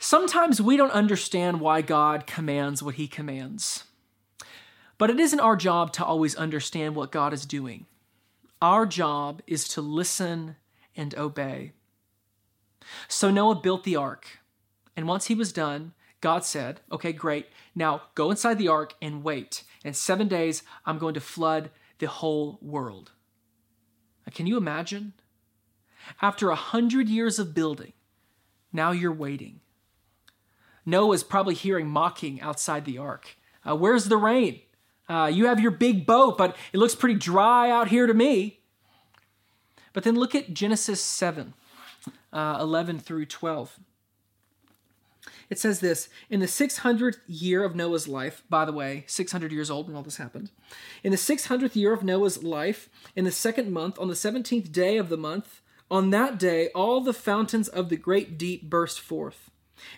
Sometimes 0.00 0.60
we 0.60 0.76
don't 0.76 0.90
understand 0.90 1.60
why 1.60 1.80
God 1.80 2.26
commands 2.26 2.82
what 2.82 2.96
he 2.96 3.06
commands. 3.06 3.84
But 4.98 5.10
it 5.10 5.20
isn't 5.20 5.38
our 5.38 5.54
job 5.54 5.92
to 5.92 6.04
always 6.04 6.34
understand 6.34 6.96
what 6.96 7.12
God 7.12 7.32
is 7.32 7.46
doing. 7.46 7.86
Our 8.60 8.84
job 8.84 9.42
is 9.46 9.68
to 9.68 9.80
listen 9.80 10.56
and 10.96 11.14
obey. 11.14 11.70
So 13.06 13.30
Noah 13.30 13.54
built 13.54 13.84
the 13.84 13.94
ark. 13.94 14.40
And 14.96 15.06
once 15.06 15.26
he 15.26 15.36
was 15.36 15.52
done, 15.52 15.92
God 16.20 16.44
said, 16.44 16.80
Okay, 16.90 17.12
great. 17.12 17.46
Now 17.76 18.02
go 18.16 18.32
inside 18.32 18.58
the 18.58 18.68
ark 18.68 18.94
and 19.00 19.22
wait. 19.22 19.62
In 19.84 19.94
seven 19.94 20.26
days, 20.26 20.64
I'm 20.84 20.98
going 20.98 21.14
to 21.14 21.20
flood 21.20 21.70
the 22.00 22.08
whole 22.08 22.58
world. 22.60 23.12
Can 24.34 24.46
you 24.46 24.56
imagine? 24.56 25.12
After 26.22 26.50
a 26.50 26.56
hundred 26.56 27.08
years 27.08 27.38
of 27.38 27.54
building, 27.54 27.92
now 28.72 28.92
you're 28.92 29.12
waiting. 29.12 29.60
Noah 30.84 31.14
is 31.14 31.24
probably 31.24 31.54
hearing 31.54 31.88
mocking 31.88 32.40
outside 32.40 32.84
the 32.84 32.98
ark. 32.98 33.36
Uh, 33.68 33.74
where's 33.74 34.04
the 34.04 34.16
rain? 34.16 34.60
Uh, 35.08 35.30
you 35.32 35.46
have 35.46 35.60
your 35.60 35.72
big 35.72 36.06
boat, 36.06 36.38
but 36.38 36.56
it 36.72 36.78
looks 36.78 36.94
pretty 36.94 37.18
dry 37.18 37.70
out 37.70 37.88
here 37.88 38.06
to 38.06 38.14
me. 38.14 38.60
But 39.92 40.04
then 40.04 40.14
look 40.14 40.34
at 40.34 40.52
Genesis 40.52 41.02
7 41.02 41.54
uh, 42.32 42.58
11 42.60 42.98
through 43.00 43.26
12. 43.26 43.80
It 45.48 45.58
says 45.58 45.80
this 45.80 46.08
In 46.28 46.40
the 46.40 46.46
600th 46.46 47.18
year 47.26 47.64
of 47.64 47.76
Noah's 47.76 48.08
life, 48.08 48.42
by 48.48 48.64
the 48.64 48.72
way, 48.72 49.04
600 49.06 49.52
years 49.52 49.70
old 49.70 49.86
when 49.86 49.96
all 49.96 50.02
this 50.02 50.16
happened, 50.16 50.50
in 51.02 51.10
the 51.10 51.16
600th 51.16 51.76
year 51.76 51.92
of 51.92 52.02
Noah's 52.02 52.42
life, 52.42 52.88
in 53.14 53.24
the 53.24 53.32
second 53.32 53.72
month, 53.72 53.98
on 53.98 54.08
the 54.08 54.14
17th 54.14 54.72
day 54.72 54.96
of 54.96 55.08
the 55.08 55.16
month, 55.16 55.60
on 55.90 56.10
that 56.10 56.38
day, 56.38 56.68
all 56.74 57.00
the 57.00 57.12
fountains 57.12 57.68
of 57.68 57.88
the 57.88 57.96
great 57.96 58.36
deep 58.36 58.68
burst 58.68 59.00
forth 59.00 59.50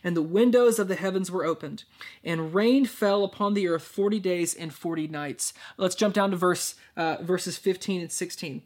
and 0.03 0.17
the 0.17 0.23
windows 0.23 0.79
of 0.79 0.89
the 0.89 0.95
heavens 0.95 1.31
were 1.31 1.45
opened, 1.45 1.85
and 2.25 2.55
rain 2.55 2.85
fell 2.85 3.25
upon 3.25 3.55
the 3.55 3.69
earth 3.69 3.83
forty 3.83 4.19
days 4.19 4.55
and 4.55 4.73
forty 4.73 5.07
nights. 5.07 5.53
Let's 5.77 5.95
jump 5.95 6.15
down 6.15 6.31
to 6.31 6.37
verse 6.37 6.75
uh, 6.97 7.17
verses 7.21 7.57
fifteen 7.57 8.01
and 8.01 8.13
sixteen. 8.13 8.63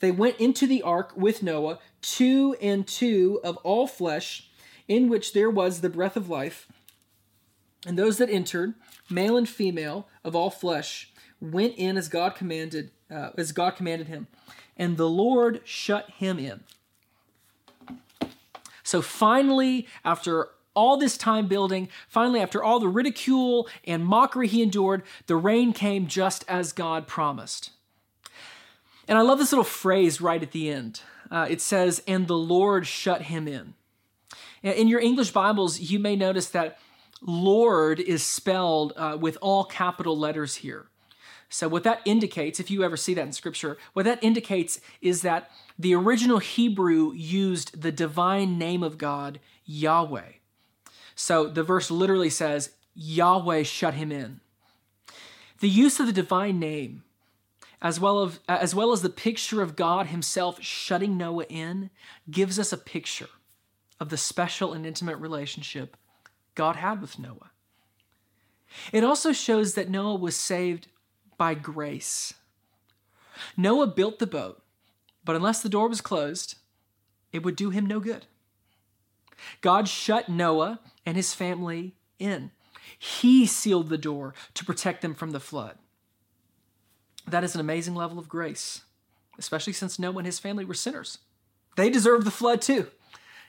They 0.00 0.10
went 0.10 0.38
into 0.38 0.66
the 0.66 0.82
ark 0.82 1.12
with 1.16 1.42
Noah, 1.42 1.78
two 2.02 2.56
and 2.60 2.86
two 2.86 3.40
of 3.44 3.56
all 3.58 3.86
flesh, 3.86 4.48
in 4.88 5.08
which 5.08 5.32
there 5.32 5.50
was 5.50 5.80
the 5.80 5.90
breath 5.90 6.16
of 6.16 6.28
life. 6.28 6.68
And 7.86 7.98
those 7.98 8.18
that 8.18 8.30
entered, 8.30 8.74
male 9.08 9.36
and 9.36 9.48
female 9.48 10.08
of 10.24 10.34
all 10.34 10.50
flesh, 10.50 11.12
went 11.40 11.74
in 11.76 11.96
as 11.96 12.08
God 12.08 12.34
commanded, 12.34 12.90
uh, 13.10 13.30
as 13.36 13.52
God 13.52 13.76
commanded 13.76 14.08
him, 14.08 14.26
and 14.76 14.96
the 14.96 15.08
Lord 15.08 15.60
shut 15.64 16.10
him 16.10 16.38
in. 16.38 16.60
So 18.82 19.02
finally, 19.02 19.86
after 20.04 20.48
all 20.74 20.96
this 20.96 21.16
time 21.16 21.48
building, 21.48 21.88
finally, 22.08 22.40
after 22.40 22.62
all 22.62 22.78
the 22.78 22.88
ridicule 22.88 23.68
and 23.84 24.04
mockery 24.04 24.46
he 24.46 24.62
endured, 24.62 25.02
the 25.26 25.36
rain 25.36 25.72
came 25.72 26.06
just 26.06 26.44
as 26.48 26.72
God 26.72 27.06
promised. 27.06 27.70
And 29.08 29.18
I 29.18 29.22
love 29.22 29.38
this 29.38 29.52
little 29.52 29.64
phrase 29.64 30.20
right 30.20 30.42
at 30.42 30.52
the 30.52 30.68
end. 30.68 31.00
Uh, 31.30 31.46
it 31.48 31.60
says, 31.60 32.02
and 32.06 32.26
the 32.28 32.36
Lord 32.36 32.86
shut 32.86 33.22
him 33.22 33.48
in. 33.48 33.74
In 34.66 34.88
your 34.88 34.98
English 34.98 35.30
Bibles, 35.30 35.78
you 35.78 36.00
may 36.00 36.16
notice 36.16 36.48
that 36.48 36.78
Lord 37.22 38.00
is 38.00 38.26
spelled 38.26 38.94
uh, 38.96 39.16
with 39.18 39.38
all 39.40 39.62
capital 39.64 40.18
letters 40.18 40.56
here. 40.56 40.86
So, 41.48 41.68
what 41.68 41.84
that 41.84 42.00
indicates, 42.04 42.58
if 42.58 42.68
you 42.68 42.82
ever 42.82 42.96
see 42.96 43.14
that 43.14 43.26
in 43.26 43.32
Scripture, 43.32 43.78
what 43.92 44.06
that 44.06 44.24
indicates 44.24 44.80
is 45.00 45.22
that 45.22 45.52
the 45.78 45.94
original 45.94 46.38
Hebrew 46.38 47.12
used 47.12 47.80
the 47.80 47.92
divine 47.92 48.58
name 48.58 48.82
of 48.82 48.98
God, 48.98 49.38
Yahweh. 49.66 50.32
So 51.14 51.46
the 51.46 51.62
verse 51.62 51.88
literally 51.88 52.30
says, 52.30 52.70
Yahweh 52.96 53.62
shut 53.62 53.94
him 53.94 54.10
in. 54.10 54.40
The 55.60 55.68
use 55.68 56.00
of 56.00 56.06
the 56.06 56.12
divine 56.12 56.58
name, 56.58 57.04
as 57.80 58.00
well, 58.00 58.18
of, 58.18 58.40
as 58.48 58.74
well 58.74 58.90
as 58.90 59.02
the 59.02 59.10
picture 59.10 59.62
of 59.62 59.76
God 59.76 60.08
himself 60.08 60.60
shutting 60.60 61.16
Noah 61.16 61.44
in, 61.44 61.90
gives 62.28 62.58
us 62.58 62.72
a 62.72 62.76
picture 62.76 63.28
of 64.00 64.08
the 64.08 64.16
special 64.16 64.72
and 64.72 64.86
intimate 64.86 65.16
relationship 65.16 65.96
God 66.54 66.76
had 66.76 67.00
with 67.00 67.18
Noah. 67.18 67.50
It 68.92 69.04
also 69.04 69.32
shows 69.32 69.74
that 69.74 69.88
Noah 69.88 70.16
was 70.16 70.36
saved 70.36 70.88
by 71.38 71.54
grace. 71.54 72.34
Noah 73.56 73.86
built 73.86 74.18
the 74.18 74.26
boat, 74.26 74.62
but 75.24 75.36
unless 75.36 75.60
the 75.60 75.68
door 75.68 75.88
was 75.88 76.00
closed, 76.00 76.56
it 77.32 77.42
would 77.42 77.56
do 77.56 77.70
him 77.70 77.86
no 77.86 78.00
good. 78.00 78.26
God 79.60 79.88
shut 79.88 80.28
Noah 80.28 80.80
and 81.04 81.16
his 81.16 81.34
family 81.34 81.94
in. 82.18 82.50
He 82.98 83.46
sealed 83.46 83.88
the 83.88 83.98
door 83.98 84.34
to 84.54 84.64
protect 84.64 85.02
them 85.02 85.14
from 85.14 85.32
the 85.32 85.40
flood. 85.40 85.76
That 87.26 87.44
is 87.44 87.54
an 87.54 87.60
amazing 87.60 87.94
level 87.94 88.18
of 88.18 88.28
grace, 88.28 88.82
especially 89.38 89.72
since 89.72 89.98
Noah 89.98 90.18
and 90.18 90.26
his 90.26 90.38
family 90.38 90.64
were 90.64 90.74
sinners. 90.74 91.18
They 91.76 91.90
deserved 91.90 92.24
the 92.24 92.30
flood 92.30 92.62
too. 92.62 92.86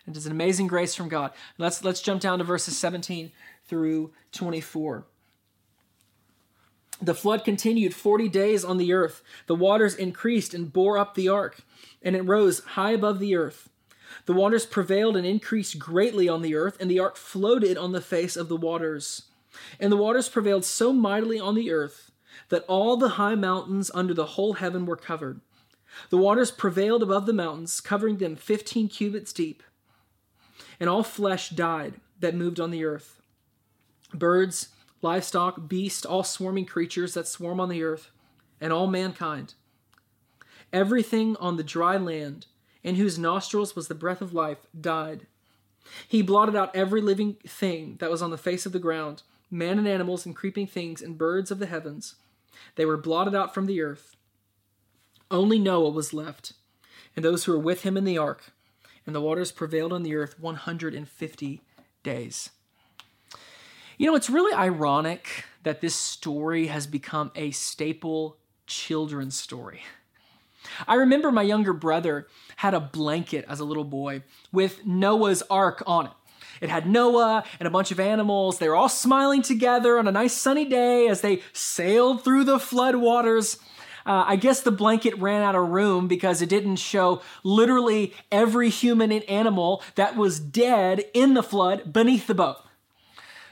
It 0.08 0.16
is 0.16 0.26
an 0.26 0.32
amazing 0.32 0.68
grace 0.68 0.96
from 0.96 1.10
God. 1.10 1.32
Let's, 1.58 1.84
let's 1.84 2.02
jump 2.02 2.22
down 2.22 2.40
to 2.40 2.46
verses 2.46 2.78
17 2.78 3.32
through 3.66 4.12
24. 4.32 5.06
The 7.02 7.14
flood 7.14 7.44
continued 7.44 7.94
40 7.94 8.30
days 8.30 8.64
on 8.64 8.78
the 8.78 8.94
earth. 8.94 9.22
The 9.46 9.56
waters 9.56 9.94
increased 9.94 10.54
and 10.54 10.72
bore 10.72 10.98
up 10.98 11.14
the 11.14 11.30
ark, 11.30 11.60
and 12.02 12.16
it 12.16 12.22
rose 12.22 12.64
high 12.64 12.92
above 12.92 13.20
the 13.20 13.36
earth. 13.36 13.70
The 14.26 14.34
waters 14.34 14.66
prevailed 14.66 15.18
and 15.18 15.26
increased 15.26 15.78
greatly 15.78 16.28
on 16.28 16.42
the 16.42 16.56
earth, 16.56 16.78
and 16.80 16.90
the 16.90 17.00
ark 17.00 17.18
floated 17.18 17.78
on 17.78 17.92
the 17.92 18.02
face 18.02 18.36
of 18.36 18.50
the 18.50 18.56
waters. 18.56 19.24
And 19.80 19.92
the 19.92 19.98
waters 19.98 20.30
prevailed 20.30 20.66
so 20.66 20.94
mightily 20.94 21.40
on 21.40 21.56
the 21.56 21.72
earth 21.72 22.12
that 22.50 22.66
all 22.68 22.98
the 22.98 23.10
high 23.10 23.36
mountains 23.36 23.92
under 23.94 24.14
the 24.14 24.26
whole 24.26 24.54
heaven 24.54 24.86
were 24.86 24.96
covered. 24.96 25.42
The 26.10 26.18
waters 26.18 26.52
prevailed 26.52 27.04
above 27.04 27.26
the 27.26 27.34
mountains, 27.34 27.82
covering 27.82 28.18
them 28.18 28.36
fifteen 28.36 28.88
cubits 28.88 29.34
deep. 29.34 29.64
And 30.79 30.89
all 30.89 31.03
flesh 31.03 31.50
died 31.50 31.96
that 32.19 32.36
moved 32.36 32.60
on 32.60 32.72
the 32.72 32.86
earth 32.86 33.22
birds, 34.13 34.69
livestock, 35.01 35.67
beasts, 35.67 36.05
all 36.05 36.24
swarming 36.24 36.65
creatures 36.65 37.13
that 37.13 37.27
swarm 37.27 37.60
on 37.60 37.69
the 37.69 37.84
earth, 37.84 38.10
and 38.62 38.72
all 38.72 38.88
mankind. 38.88 39.53
Everything 40.72 41.36
on 41.38 41.57
the 41.57 41.63
dry 41.63 41.98
land 41.98 42.48
in 42.84 42.96
whose 42.96 43.19
nostrils 43.19 43.75
was 43.75 43.88
the 43.88 43.96
breath 43.96 44.22
of 44.22 44.34
life, 44.34 44.65
died. 44.79 45.27
He 46.07 46.22
blotted 46.22 46.55
out 46.55 46.75
every 46.75 47.01
living 47.01 47.36
thing 47.46 47.98
that 48.00 48.10
was 48.10 48.22
on 48.22 48.31
the 48.31 48.38
face 48.38 48.65
of 48.65 48.72
the 48.72 48.79
ground, 48.79 49.24
man 49.50 49.77
and 49.77 49.88
animals 49.88 50.25
and 50.25 50.36
creeping 50.36 50.67
things 50.67 51.01
and 51.01 51.17
birds 51.17 51.51
of 51.51 51.60
the 51.60 51.65
heavens. 51.65 52.15
They 52.75 52.86
were 52.86 52.98
blotted 52.98 53.36
out 53.36 53.53
from 53.53 53.65
the 53.65 53.81
earth. 53.81 54.15
Only 55.29 55.60
Noah 55.60 55.89
was 55.89 56.13
left, 56.13 56.53
and 57.15 57.24
those 57.25 57.43
who 57.43 57.51
were 57.51 57.60
with 57.60 57.84
him 57.84 57.98
in 57.98 58.05
the 58.05 58.17
ark. 58.17 58.53
And 59.08 59.16
the 59.16 59.22
waters 59.22 59.52
prevailed 59.52 59.94
on 59.94 60.04
the 60.04 60.16
earth 60.16 60.40
150 60.40 61.62
days. 62.04 62.50
You 63.98 64.06
know, 64.06 64.16
it's 64.16 64.30
really 64.30 64.54
ironic 64.54 65.46
that 65.64 65.82
this 65.82 65.96
story 65.96 66.68
has 66.68 66.86
become 66.86 67.32
a 67.34 67.50
staple 67.52 68.38
children's 68.68 69.40
story. 69.40 69.82
I 70.88 70.96
remember 70.96 71.32
my 71.32 71.42
younger 71.42 71.74
brother 71.74 72.28
had 72.58 72.74
a 72.74 72.80
blanket 72.80 73.46
as 73.48 73.60
a 73.60 73.66
little 73.66 73.86
boy 73.86 74.24
with 74.52 74.86
Noah's 74.86 75.42
Ark 75.50 75.82
on 75.88 76.08
it. 76.08 76.12
It 76.60 76.70
had 76.70 76.88
Noah 76.88 77.44
and 77.60 77.68
a 77.68 77.72
bunch 77.72 77.92
of 77.92 78.00
animals. 78.00 78.60
They 78.60 78.68
were 78.68 78.76
all 78.76 78.90
smiling 78.90 79.42
together 79.42 79.98
on 79.98 80.08
a 80.08 80.12
nice 80.12 80.34
sunny 80.34 80.66
day 80.66 81.08
as 81.08 81.22
they 81.22 81.42
sailed 81.54 82.24
through 82.24 82.44
the 82.44 82.60
flood 82.60 82.96
waters. 82.96 83.58
Uh, 84.08 84.24
I 84.26 84.38
guess 84.38 84.62
the 84.62 84.72
blanket 84.72 85.18
ran 85.20 85.42
out 85.42 85.54
of 85.54 85.68
room 85.68 86.08
because 86.08 86.42
it 86.42 86.48
didn't 86.48 86.78
show 86.78 87.22
literally 87.44 88.14
every 88.32 88.70
human 88.70 89.12
and 89.12 89.26
animal 89.26 89.84
that 89.96 90.16
was 90.16 90.40
dead 90.40 91.04
in 91.14 91.34
the 91.34 91.44
flood 91.44 91.92
beneath 91.92 92.26
the 92.26 92.34
boat. 92.34 92.58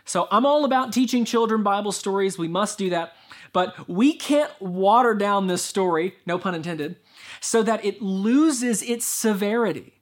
So 0.06 0.30
I'm 0.32 0.46
all 0.46 0.64
about 0.64 0.94
teaching 0.94 1.26
children 1.26 1.62
Bible 1.62 1.92
stories. 1.92 2.38
We 2.38 2.48
must 2.48 2.78
do 2.78 2.90
that. 2.92 3.14
But 3.52 3.90
we 3.90 4.14
can't 4.14 4.52
water 4.62 5.14
down 5.14 5.48
this 5.48 5.62
story, 5.62 6.16
no 6.26 6.38
pun 6.38 6.56
intended, 6.56 6.98
so 7.42 7.62
that 7.64 7.84
it 7.84 8.02
loses 8.02 8.82
its 8.82 9.06
severity. 9.06 9.94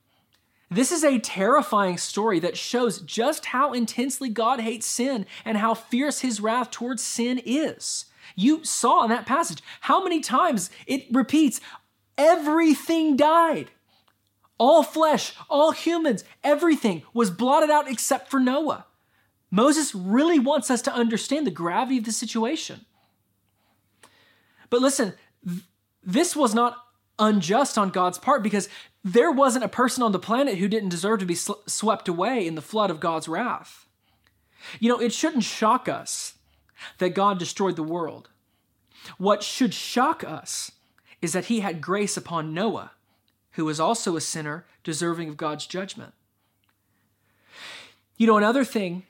This 0.70 0.92
is 0.92 1.04
a 1.04 1.20
terrifying 1.20 1.98
story 1.98 2.40
that 2.40 2.58
shows 2.58 3.00
just 3.02 3.46
how 3.48 3.74
intensely 3.74 4.30
God 4.30 4.60
hates 4.60 4.86
sin 4.86 5.26
and 5.46 5.58
how 5.58 5.74
fierce 5.74 6.20
his 6.22 6.42
wrath 6.42 6.70
towards 6.72 7.02
sin 7.04 7.42
is. 7.44 8.06
You 8.36 8.64
saw 8.64 9.04
in 9.04 9.10
that 9.10 9.26
passage 9.26 9.62
how 9.82 10.04
many 10.04 10.20
times 10.20 10.70
it 10.88 11.06
repeats 11.12 11.62
everything 12.18 13.16
died. 13.16 13.72
All 14.58 14.84
flesh, 14.84 15.34
all 15.50 15.72
humans, 15.72 16.24
everything 16.44 17.04
was 17.14 17.32
blotted 17.32 17.70
out 17.70 17.90
except 17.90 18.30
for 18.30 18.40
Noah. 18.40 18.86
Moses 19.52 19.94
really 19.94 20.40
wants 20.40 20.72
us 20.72 20.82
to 20.84 20.94
understand 20.94 21.46
the 21.46 21.52
gravity 21.52 21.98
of 21.98 22.06
the 22.06 22.12
situation. 22.12 22.86
But 24.70 24.82
listen, 24.82 25.14
this 26.04 26.36
was 26.36 26.56
not 26.56 26.78
unjust 27.20 27.78
on 27.78 27.90
God's 27.90 28.18
part 28.18 28.42
because 28.42 28.70
there 29.04 29.32
wasn't 29.32 29.66
a 29.66 29.70
person 29.70 30.02
on 30.02 30.12
the 30.12 30.20
planet 30.20 30.58
who 30.58 30.68
didn't 30.68 30.90
deserve 30.90 31.20
to 31.20 31.26
be 31.26 31.36
swept 31.36 32.08
away 32.08 32.48
in 32.48 32.56
the 32.56 32.62
flood 32.62 32.90
of 32.90 33.00
God's 33.00 33.28
wrath. 33.28 33.86
You 34.80 34.90
know, 34.90 35.00
it 35.00 35.14
shouldn't 35.14 35.44
shock 35.44 35.88
us 35.88 36.33
that 36.98 37.16
God 37.16 37.40
destroyed 37.40 37.76
the 37.76 37.84
world. 37.84 38.30
What 39.18 39.44
should 39.44 39.74
shock 39.74 40.24
us 40.24 40.72
is 41.22 41.34
that 41.34 41.46
he 41.46 41.62
had 41.62 41.82
grace 41.82 42.18
upon 42.18 42.54
Noah, 42.54 42.92
who 43.52 43.66
was 43.66 43.80
also 43.80 44.16
a 44.16 44.22
sinner 44.22 44.66
deserving 44.84 45.30
of 45.30 45.38
God's 45.38 45.66
judgment. 45.66 46.14
You 48.18 48.28
know, 48.28 48.38
another 48.38 48.64
thing 48.64 49.04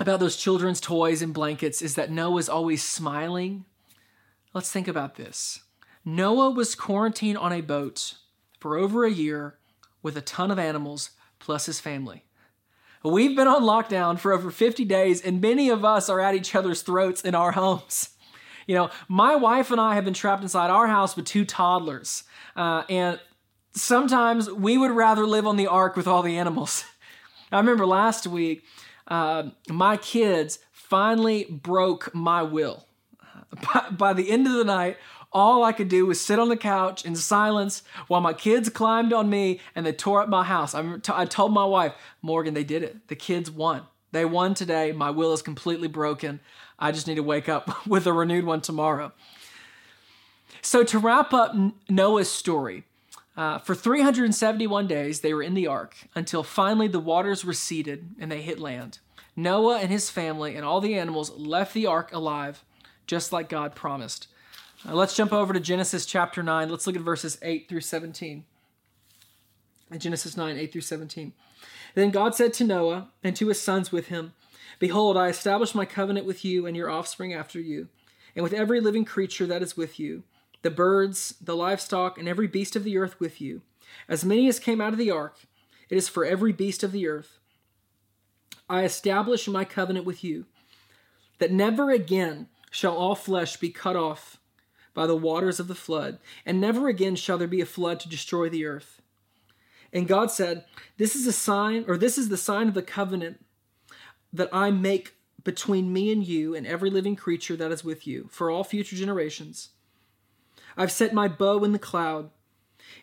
about 0.00 0.20
those 0.20 0.36
children's 0.36 0.80
toys 0.80 1.22
and 1.22 1.34
blankets 1.34 1.82
is 1.82 1.94
that 1.94 2.10
Noah's 2.10 2.48
always 2.48 2.82
smiling. 2.82 3.64
Let's 4.54 4.70
think 4.70 4.88
about 4.88 5.16
this. 5.16 5.60
Noah 6.04 6.50
was 6.50 6.74
quarantined 6.74 7.38
on 7.38 7.52
a 7.52 7.60
boat 7.60 8.14
for 8.58 8.76
over 8.76 9.04
a 9.04 9.10
year 9.10 9.58
with 10.02 10.16
a 10.16 10.20
ton 10.20 10.50
of 10.50 10.58
animals 10.58 11.10
plus 11.38 11.66
his 11.66 11.80
family. 11.80 12.24
We've 13.04 13.34
been 13.34 13.48
on 13.48 13.62
lockdown 13.62 14.18
for 14.18 14.32
over 14.32 14.50
50 14.50 14.84
days, 14.84 15.20
and 15.20 15.40
many 15.40 15.68
of 15.68 15.84
us 15.84 16.08
are 16.08 16.20
at 16.20 16.34
each 16.34 16.54
other's 16.54 16.82
throats 16.82 17.22
in 17.22 17.34
our 17.34 17.52
homes. 17.52 18.10
You 18.64 18.76
know, 18.76 18.90
my 19.08 19.34
wife 19.34 19.72
and 19.72 19.80
I 19.80 19.96
have 19.96 20.04
been 20.04 20.14
trapped 20.14 20.44
inside 20.44 20.70
our 20.70 20.86
house 20.86 21.16
with 21.16 21.26
two 21.26 21.44
toddlers, 21.44 22.22
uh, 22.54 22.84
and 22.88 23.18
sometimes 23.74 24.48
we 24.48 24.78
would 24.78 24.92
rather 24.92 25.26
live 25.26 25.48
on 25.48 25.56
the 25.56 25.66
ark 25.66 25.96
with 25.96 26.06
all 26.06 26.22
the 26.22 26.38
animals. 26.38 26.84
I 27.52 27.58
remember 27.58 27.84
last 27.84 28.24
week, 28.24 28.62
uh, 29.08 29.50
my 29.68 29.96
kids 29.96 30.60
finally 30.70 31.44
broke 31.50 32.14
my 32.14 32.44
will. 32.44 32.86
By, 33.74 33.86
by 33.90 34.12
the 34.12 34.30
end 34.30 34.46
of 34.46 34.52
the 34.52 34.64
night, 34.64 34.96
all 35.32 35.64
I 35.64 35.72
could 35.72 35.88
do 35.88 36.06
was 36.06 36.20
sit 36.20 36.38
on 36.38 36.48
the 36.48 36.56
couch 36.56 37.04
in 37.04 37.16
silence 37.16 37.82
while 38.06 38.20
my 38.20 38.32
kids 38.32 38.68
climbed 38.68 39.12
on 39.12 39.30
me 39.30 39.60
and 39.74 39.86
they 39.86 39.92
tore 39.92 40.22
up 40.22 40.28
my 40.28 40.44
house. 40.44 40.74
I 40.74 40.98
I, 41.08 41.24
told 41.24 41.52
my 41.52 41.64
wife, 41.64 41.94
Morgan, 42.20 42.54
they 42.54 42.64
did 42.64 42.82
it. 42.82 43.08
The 43.08 43.16
kids 43.16 43.50
won. 43.50 43.82
They 44.12 44.24
won 44.24 44.54
today. 44.54 44.92
My 44.92 45.10
will 45.10 45.32
is 45.32 45.42
completely 45.42 45.88
broken. 45.88 46.40
I 46.78 46.92
just 46.92 47.06
need 47.06 47.14
to 47.14 47.22
wake 47.22 47.48
up 47.48 47.86
with 47.86 48.06
a 48.06 48.12
renewed 48.12 48.44
one 48.44 48.60
tomorrow. 48.60 49.12
So, 50.60 50.84
to 50.84 50.98
wrap 50.98 51.32
up 51.32 51.56
Noah's 51.88 52.30
story, 52.30 52.84
uh, 53.36 53.58
for 53.58 53.74
371 53.74 54.86
days 54.86 55.20
they 55.20 55.32
were 55.32 55.42
in 55.42 55.54
the 55.54 55.66
ark 55.66 55.96
until 56.14 56.42
finally 56.42 56.86
the 56.86 57.00
waters 57.00 57.44
receded 57.44 58.14
and 58.20 58.30
they 58.30 58.42
hit 58.42 58.60
land. 58.60 58.98
Noah 59.34 59.78
and 59.78 59.90
his 59.90 60.10
family 60.10 60.54
and 60.54 60.64
all 60.64 60.80
the 60.80 60.94
animals 60.94 61.30
left 61.30 61.72
the 61.72 61.86
ark 61.86 62.12
alive, 62.12 62.64
just 63.06 63.32
like 63.32 63.48
God 63.48 63.74
promised. 63.74 64.28
Now 64.84 64.94
let's 64.94 65.14
jump 65.14 65.32
over 65.32 65.52
to 65.52 65.60
Genesis 65.60 66.04
chapter 66.04 66.42
9. 66.42 66.68
Let's 66.68 66.86
look 66.86 66.96
at 66.96 67.02
verses 67.02 67.38
8 67.40 67.68
through 67.68 67.82
17. 67.82 68.44
In 69.92 69.98
Genesis 69.98 70.36
9, 70.36 70.58
8 70.58 70.72
through 70.72 70.80
17. 70.80 71.32
Then 71.94 72.10
God 72.10 72.34
said 72.34 72.52
to 72.54 72.64
Noah 72.64 73.08
and 73.22 73.36
to 73.36 73.48
his 73.48 73.60
sons 73.60 73.92
with 73.92 74.08
him, 74.08 74.32
Behold, 74.80 75.16
I 75.16 75.28
establish 75.28 75.74
my 75.74 75.84
covenant 75.84 76.26
with 76.26 76.44
you 76.44 76.66
and 76.66 76.76
your 76.76 76.90
offspring 76.90 77.32
after 77.32 77.60
you, 77.60 77.88
and 78.34 78.42
with 78.42 78.52
every 78.52 78.80
living 78.80 79.04
creature 79.04 79.46
that 79.46 79.62
is 79.62 79.76
with 79.76 80.00
you, 80.00 80.24
the 80.62 80.70
birds, 80.70 81.34
the 81.40 81.54
livestock, 81.54 82.18
and 82.18 82.26
every 82.26 82.48
beast 82.48 82.74
of 82.74 82.82
the 82.82 82.98
earth 82.98 83.20
with 83.20 83.40
you, 83.40 83.62
as 84.08 84.24
many 84.24 84.48
as 84.48 84.58
came 84.58 84.80
out 84.80 84.92
of 84.92 84.98
the 84.98 85.10
ark. 85.10 85.36
It 85.90 85.96
is 85.96 86.08
for 86.08 86.24
every 86.24 86.52
beast 86.52 86.82
of 86.82 86.90
the 86.90 87.06
earth. 87.06 87.38
I 88.68 88.82
establish 88.82 89.46
my 89.46 89.64
covenant 89.64 90.06
with 90.06 90.24
you, 90.24 90.46
that 91.38 91.52
never 91.52 91.90
again 91.90 92.48
shall 92.70 92.96
all 92.96 93.14
flesh 93.14 93.58
be 93.58 93.70
cut 93.70 93.94
off 93.94 94.40
by 94.94 95.06
the 95.06 95.16
waters 95.16 95.58
of 95.58 95.68
the 95.68 95.74
flood, 95.74 96.18
and 96.44 96.60
never 96.60 96.88
again 96.88 97.16
shall 97.16 97.38
there 97.38 97.48
be 97.48 97.60
a 97.60 97.66
flood 97.66 98.00
to 98.00 98.08
destroy 98.08 98.48
the 98.48 98.66
earth. 98.66 99.00
And 99.92 100.08
God 100.08 100.30
said, 100.30 100.64
This 100.96 101.14
is 101.14 101.26
a 101.26 101.32
sign, 101.32 101.84
or 101.86 101.96
this 101.96 102.18
is 102.18 102.28
the 102.28 102.36
sign 102.36 102.68
of 102.68 102.74
the 102.74 102.82
covenant 102.82 103.44
that 104.32 104.48
I 104.52 104.70
make 104.70 105.14
between 105.44 105.92
me 105.92 106.12
and 106.12 106.26
you 106.26 106.54
and 106.54 106.66
every 106.66 106.90
living 106.90 107.16
creature 107.16 107.56
that 107.56 107.72
is 107.72 107.84
with 107.84 108.06
you 108.06 108.28
for 108.30 108.50
all 108.50 108.64
future 108.64 108.96
generations. 108.96 109.70
I've 110.76 110.92
set 110.92 111.12
my 111.12 111.28
bow 111.28 111.64
in 111.64 111.72
the 111.72 111.78
cloud, 111.78 112.30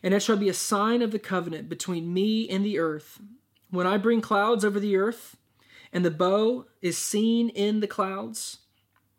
and 0.02 0.14
it 0.14 0.22
shall 0.22 0.38
be 0.38 0.50
a 0.50 0.54
sign 0.54 1.02
of 1.02 1.12
the 1.12 1.20
covenant 1.20 1.70
between 1.70 2.14
me 2.14 2.50
and 2.50 2.66
the 2.66 2.80
earth. 2.80 3.20
When 3.70 3.86
I 3.86 3.98
bring 3.98 4.22
clouds 4.22 4.66
over 4.66 4.80
the 4.80 4.96
earth, 4.96 5.38
and 5.92 6.06
the 6.06 6.12
bow 6.12 6.66
is 6.82 6.98
seen 6.98 7.50
in 7.50 7.80
the 7.80 7.88
clouds, 7.88 8.60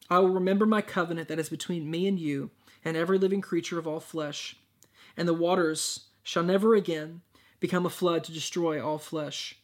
I 0.09 0.19
will 0.19 0.31
remember 0.31 0.67
my 0.67 0.83
covenant 0.83 1.29
that 1.29 1.39
is 1.39 1.49
between 1.49 1.91
me 1.91 2.09
and 2.09 2.19
you 2.19 2.51
and 2.85 2.97
every 2.97 3.19
living 3.19 3.41
creature 3.41 3.79
of 3.79 3.87
all 3.87 4.01
flesh. 4.01 4.57
And 5.17 5.27
the 5.29 5.35
waters 5.35 6.07
shall 6.23 6.43
never 6.43 6.75
again 6.75 7.23
become 7.59 7.85
a 7.85 7.91
flood 7.91 8.25
to 8.25 8.33
destroy 8.33 8.85
all 8.85 8.99
flesh. 8.99 9.57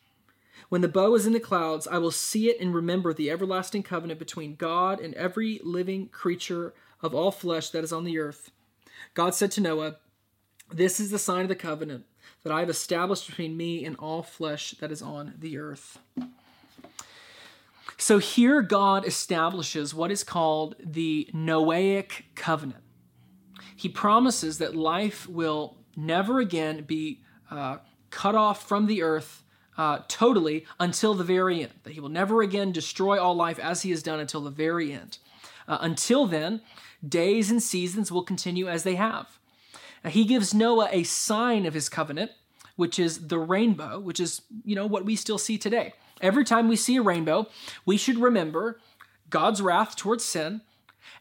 When 0.68 0.81
the 0.81 0.88
bow 0.88 1.14
is 1.14 1.26
in 1.26 1.33
the 1.33 1.40
clouds, 1.40 1.87
I 1.87 1.98
will 1.98 2.11
see 2.11 2.48
it 2.48 2.61
and 2.61 2.74
remember 2.74 3.12
the 3.12 3.31
everlasting 3.31 3.83
covenant 3.83 4.18
between 4.18 4.57
God 4.57 5.00
and 5.00 5.14
every 5.14 5.61
living 5.62 6.09
creature 6.09 6.74
of 7.00 7.14
all 7.14 7.31
flesh 7.31 7.70
that 7.70 7.85
is 7.85 7.92
on 7.92 8.05
the 8.05 8.18
earth. 8.18 8.50
God 9.14 9.35
said 9.35 9.50
to 9.52 9.61
Noah, 9.61 9.96
This 10.72 10.98
is 10.98 11.11
the 11.11 11.18
sign 11.18 11.42
of 11.42 11.48
the 11.48 11.55
covenant 11.55 12.05
that 12.42 12.52
I 12.52 12.61
have 12.61 12.70
established 12.70 13.29
between 13.29 13.57
me 13.57 13.85
and 13.85 13.96
all 13.96 14.22
flesh 14.22 14.72
that 14.81 14.90
is 14.90 15.02
on 15.02 15.35
the 15.38 15.59
earth. 15.59 15.98
So 17.98 18.18
here 18.18 18.61
God 18.62 19.07
establishes 19.07 19.94
what 19.94 20.11
is 20.11 20.24
called 20.24 20.76
the 20.79 21.31
Noahic 21.33 22.24
covenant 22.35 22.86
he 23.77 23.89
promises 23.89 24.59
that 24.59 24.75
life 24.75 25.29
will 25.29 25.77
never 25.97 26.41
again 26.41 26.83
be 26.83 27.21
uh, 27.51 27.79
cut 28.11 28.35
off 28.35 28.67
from 28.67 28.87
the 28.87 29.03
earth 29.03 29.43
uh, 29.79 30.01
totally 30.09 30.65
until 30.81 31.15
the 31.15 31.25
very 31.25 31.62
end, 31.62 31.73
that 31.83 31.93
he 31.93 32.01
will 32.01 32.09
never 32.09 32.43
again 32.43 32.73
destroy 32.73 33.21
all 33.21 33.35
life 33.35 33.59
as 33.59 33.83
he 33.83 33.91
has 33.91 34.03
done 34.03 34.19
until 34.19 34.41
the 34.41 34.51
very 34.51 34.93
end. 34.93 35.19
Uh, 35.69 35.79
until 35.81 36.27
then, 36.27 36.61
days 37.07 37.51
and 37.51 37.62
seasons 37.62 38.11
will 38.11 38.23
continue 38.23 38.69
as 38.69 38.83
they 38.85 38.95
have. 38.95 39.39
Now, 40.03 40.11
he 40.11 40.25
gives 40.25 40.55
Noah 40.55 40.89
a 40.91 41.03
sign 41.03 41.67
of 41.67 41.75
his 41.75 41.89
covenant, 41.89 42.31
which 42.77 42.99
is 42.99 43.29
the 43.29 43.39
rainbow, 43.39 43.99
which 43.99 44.21
is, 44.21 44.43
you 44.65 44.75
know, 44.75 44.87
what 44.87 45.05
we 45.05 45.17
still 45.17 45.39
see 45.39 45.59
today. 45.59 45.93
Every 46.21 46.45
time 46.45 46.69
we 46.69 46.77
see 46.77 46.97
a 46.97 47.03
rainbow, 47.03 47.49
we 47.85 47.97
should 47.97 48.19
remember 48.19 48.81
God's 49.29 49.61
wrath 49.61 49.97
towards 49.97 50.25
sin, 50.25 50.62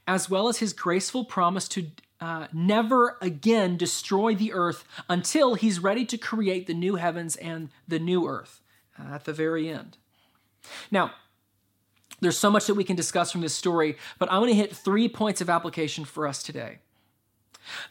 as 0.07 0.29
well 0.29 0.47
as 0.47 0.59
his 0.59 0.71
graceful 0.71 1.25
promise 1.25 1.67
to 1.69 1.87
uh, 2.21 2.47
never 2.53 3.17
again 3.21 3.77
destroy 3.77 4.35
the 4.35 4.53
earth 4.53 4.85
until 5.09 5.55
he's 5.55 5.79
ready 5.79 6.05
to 6.05 6.17
create 6.17 6.67
the 6.67 6.73
new 6.73 6.95
heavens 6.95 7.35
and 7.35 7.69
the 7.87 7.99
new 7.99 8.27
earth 8.27 8.61
uh, 8.99 9.15
at 9.15 9.25
the 9.25 9.33
very 9.33 9.69
end. 9.69 9.97
Now, 10.89 11.11
there's 12.21 12.37
so 12.37 12.49
much 12.49 12.67
that 12.67 12.75
we 12.75 12.83
can 12.83 12.95
discuss 12.95 13.31
from 13.31 13.41
this 13.41 13.53
story, 13.53 13.97
but 14.17 14.31
I'm 14.31 14.39
going 14.39 14.49
to 14.49 14.55
hit 14.55 14.75
three 14.75 15.09
points 15.09 15.41
of 15.41 15.49
application 15.49 16.05
for 16.05 16.27
us 16.27 16.41
today. 16.41 16.79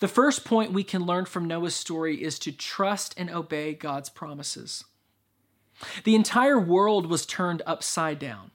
The 0.00 0.08
first 0.08 0.44
point 0.44 0.72
we 0.72 0.84
can 0.84 1.04
learn 1.04 1.26
from 1.26 1.46
Noah's 1.46 1.74
story 1.74 2.22
is 2.22 2.38
to 2.40 2.52
trust 2.52 3.14
and 3.18 3.30
obey 3.30 3.74
God's 3.74 4.08
promises. 4.08 4.84
The 6.04 6.14
entire 6.14 6.58
world 6.58 7.06
was 7.06 7.26
turned 7.26 7.62
upside 7.66 8.18
down. 8.18 8.52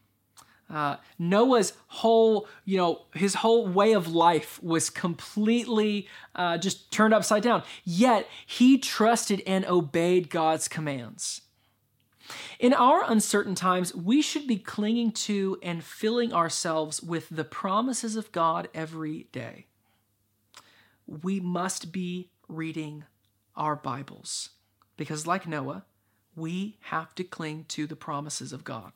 Uh, 0.70 0.98
Noah's 1.18 1.74
whole, 1.88 2.48
you 2.64 2.78
know, 2.78 3.02
his 3.14 3.36
whole 3.36 3.68
way 3.68 3.94
of 3.94 4.08
life 4.08 4.62
was 4.62 4.90
completely 4.90 6.08
uh, 6.36 6.58
just 6.58 6.92
turned 6.92 7.14
upside 7.14 7.42
down. 7.42 7.64
Yet 7.84 8.28
he 8.46 8.78
trusted 8.78 9.42
and 9.48 9.66
obeyed 9.66 10.30
God's 10.30 10.68
commands. 10.68 11.42
In 12.60 12.74
our 12.74 13.04
uncertain 13.10 13.56
times, 13.56 13.96
we 13.96 14.22
should 14.22 14.46
be 14.46 14.58
clinging 14.58 15.12
to 15.14 15.58
and 15.64 15.84
filling 15.84 16.32
ourselves 16.34 17.02
with 17.02 17.28
the 17.30 17.44
promises 17.44 18.16
of 18.16 18.32
God 18.32 18.70
every 18.74 19.28
day. 19.32 19.66
We 21.08 21.40
must 21.40 21.92
be 21.92 22.30
reading 22.48 23.06
our 23.56 23.76
Bibles 23.76 24.50
because, 24.96 25.26
like 25.26 25.48
Noah, 25.48 25.86
we 26.36 26.78
have 26.82 27.16
to 27.16 27.24
cling 27.24 27.66
to 27.70 27.88
the 27.88 27.96
promises 27.96 28.54
of 28.54 28.64
God. 28.64 28.92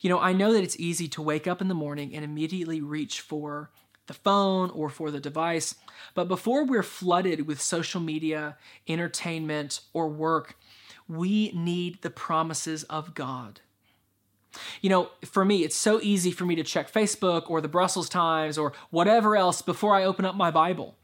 You 0.00 0.10
know, 0.10 0.18
I 0.18 0.32
know 0.32 0.52
that 0.52 0.62
it's 0.62 0.78
easy 0.78 1.08
to 1.08 1.22
wake 1.22 1.46
up 1.46 1.60
in 1.60 1.68
the 1.68 1.74
morning 1.74 2.14
and 2.14 2.24
immediately 2.24 2.80
reach 2.80 3.20
for 3.20 3.70
the 4.06 4.14
phone 4.14 4.70
or 4.70 4.88
for 4.88 5.10
the 5.10 5.20
device, 5.20 5.74
but 6.14 6.28
before 6.28 6.64
we're 6.64 6.82
flooded 6.82 7.46
with 7.46 7.60
social 7.60 8.00
media, 8.00 8.56
entertainment, 8.86 9.80
or 9.92 10.08
work, 10.08 10.56
we 11.08 11.50
need 11.52 12.02
the 12.02 12.10
promises 12.10 12.84
of 12.84 13.14
God. 13.14 13.60
You 14.80 14.90
know, 14.90 15.10
for 15.24 15.44
me, 15.44 15.64
it's 15.64 15.76
so 15.76 16.00
easy 16.00 16.30
for 16.30 16.44
me 16.44 16.54
to 16.54 16.62
check 16.62 16.90
Facebook 16.90 17.50
or 17.50 17.60
the 17.60 17.68
Brussels 17.68 18.08
Times 18.08 18.56
or 18.56 18.72
whatever 18.90 19.36
else 19.36 19.60
before 19.60 19.94
I 19.94 20.04
open 20.04 20.24
up 20.24 20.34
my 20.34 20.50
Bible. 20.50 20.96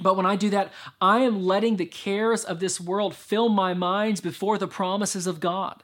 But 0.00 0.16
when 0.16 0.26
I 0.26 0.36
do 0.36 0.50
that, 0.50 0.72
I 1.00 1.20
am 1.20 1.44
letting 1.44 1.76
the 1.76 1.86
cares 1.86 2.44
of 2.44 2.60
this 2.60 2.80
world 2.80 3.14
fill 3.14 3.48
my 3.48 3.74
minds 3.74 4.20
before 4.20 4.58
the 4.58 4.68
promises 4.68 5.26
of 5.26 5.40
God. 5.40 5.82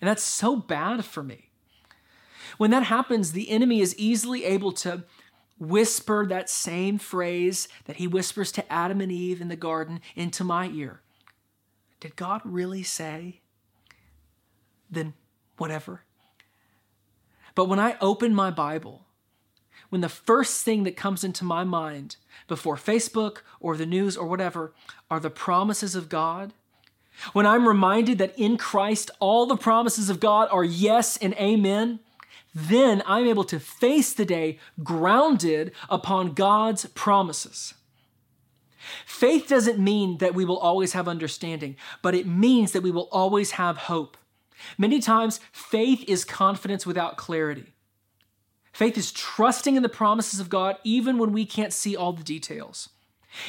And 0.00 0.08
that's 0.08 0.22
so 0.22 0.56
bad 0.56 1.04
for 1.04 1.22
me. 1.22 1.50
When 2.58 2.70
that 2.70 2.84
happens, 2.84 3.32
the 3.32 3.50
enemy 3.50 3.80
is 3.80 3.96
easily 3.96 4.44
able 4.44 4.72
to 4.72 5.04
whisper 5.58 6.26
that 6.26 6.50
same 6.50 6.98
phrase 6.98 7.68
that 7.86 7.96
he 7.96 8.06
whispers 8.06 8.52
to 8.52 8.72
Adam 8.72 9.00
and 9.00 9.10
Eve 9.10 9.40
in 9.40 9.48
the 9.48 9.56
garden 9.56 10.00
into 10.14 10.44
my 10.44 10.68
ear. 10.68 11.00
Did 12.00 12.16
God 12.16 12.42
really 12.44 12.82
say? 12.82 13.40
Then 14.90 15.14
whatever. 15.56 16.02
But 17.54 17.68
when 17.68 17.78
I 17.78 17.96
open 18.00 18.34
my 18.34 18.50
Bible, 18.50 19.06
when 19.88 20.00
the 20.00 20.08
first 20.08 20.64
thing 20.64 20.82
that 20.84 20.96
comes 20.96 21.22
into 21.22 21.44
my 21.44 21.62
mind 21.62 22.16
before 22.48 22.76
Facebook 22.76 23.38
or 23.60 23.76
the 23.76 23.86
news 23.86 24.16
or 24.16 24.26
whatever 24.26 24.74
are 25.10 25.20
the 25.20 25.30
promises 25.30 25.94
of 25.94 26.08
God, 26.08 26.52
when 27.32 27.46
I'm 27.46 27.68
reminded 27.68 28.18
that 28.18 28.38
in 28.38 28.56
Christ 28.56 29.10
all 29.20 29.46
the 29.46 29.56
promises 29.56 30.10
of 30.10 30.20
God 30.20 30.48
are 30.50 30.64
yes 30.64 31.16
and 31.16 31.34
amen, 31.34 32.00
then 32.54 33.02
I'm 33.06 33.26
able 33.26 33.44
to 33.44 33.58
face 33.58 34.12
the 34.12 34.24
day 34.24 34.58
grounded 34.82 35.72
upon 35.88 36.34
God's 36.34 36.86
promises. 36.86 37.74
Faith 39.06 39.48
doesn't 39.48 39.78
mean 39.78 40.18
that 40.18 40.34
we 40.34 40.44
will 40.44 40.58
always 40.58 40.92
have 40.92 41.08
understanding, 41.08 41.76
but 42.02 42.14
it 42.14 42.26
means 42.26 42.72
that 42.72 42.82
we 42.82 42.90
will 42.90 43.08
always 43.10 43.52
have 43.52 43.76
hope. 43.76 44.16
Many 44.78 45.00
times, 45.00 45.40
faith 45.52 46.04
is 46.06 46.24
confidence 46.24 46.86
without 46.86 47.16
clarity. 47.16 47.74
Faith 48.72 48.98
is 48.98 49.12
trusting 49.12 49.76
in 49.76 49.82
the 49.82 49.88
promises 49.88 50.40
of 50.40 50.48
God 50.48 50.76
even 50.84 51.18
when 51.18 51.32
we 51.32 51.46
can't 51.46 51.72
see 51.72 51.96
all 51.96 52.12
the 52.12 52.24
details. 52.24 52.90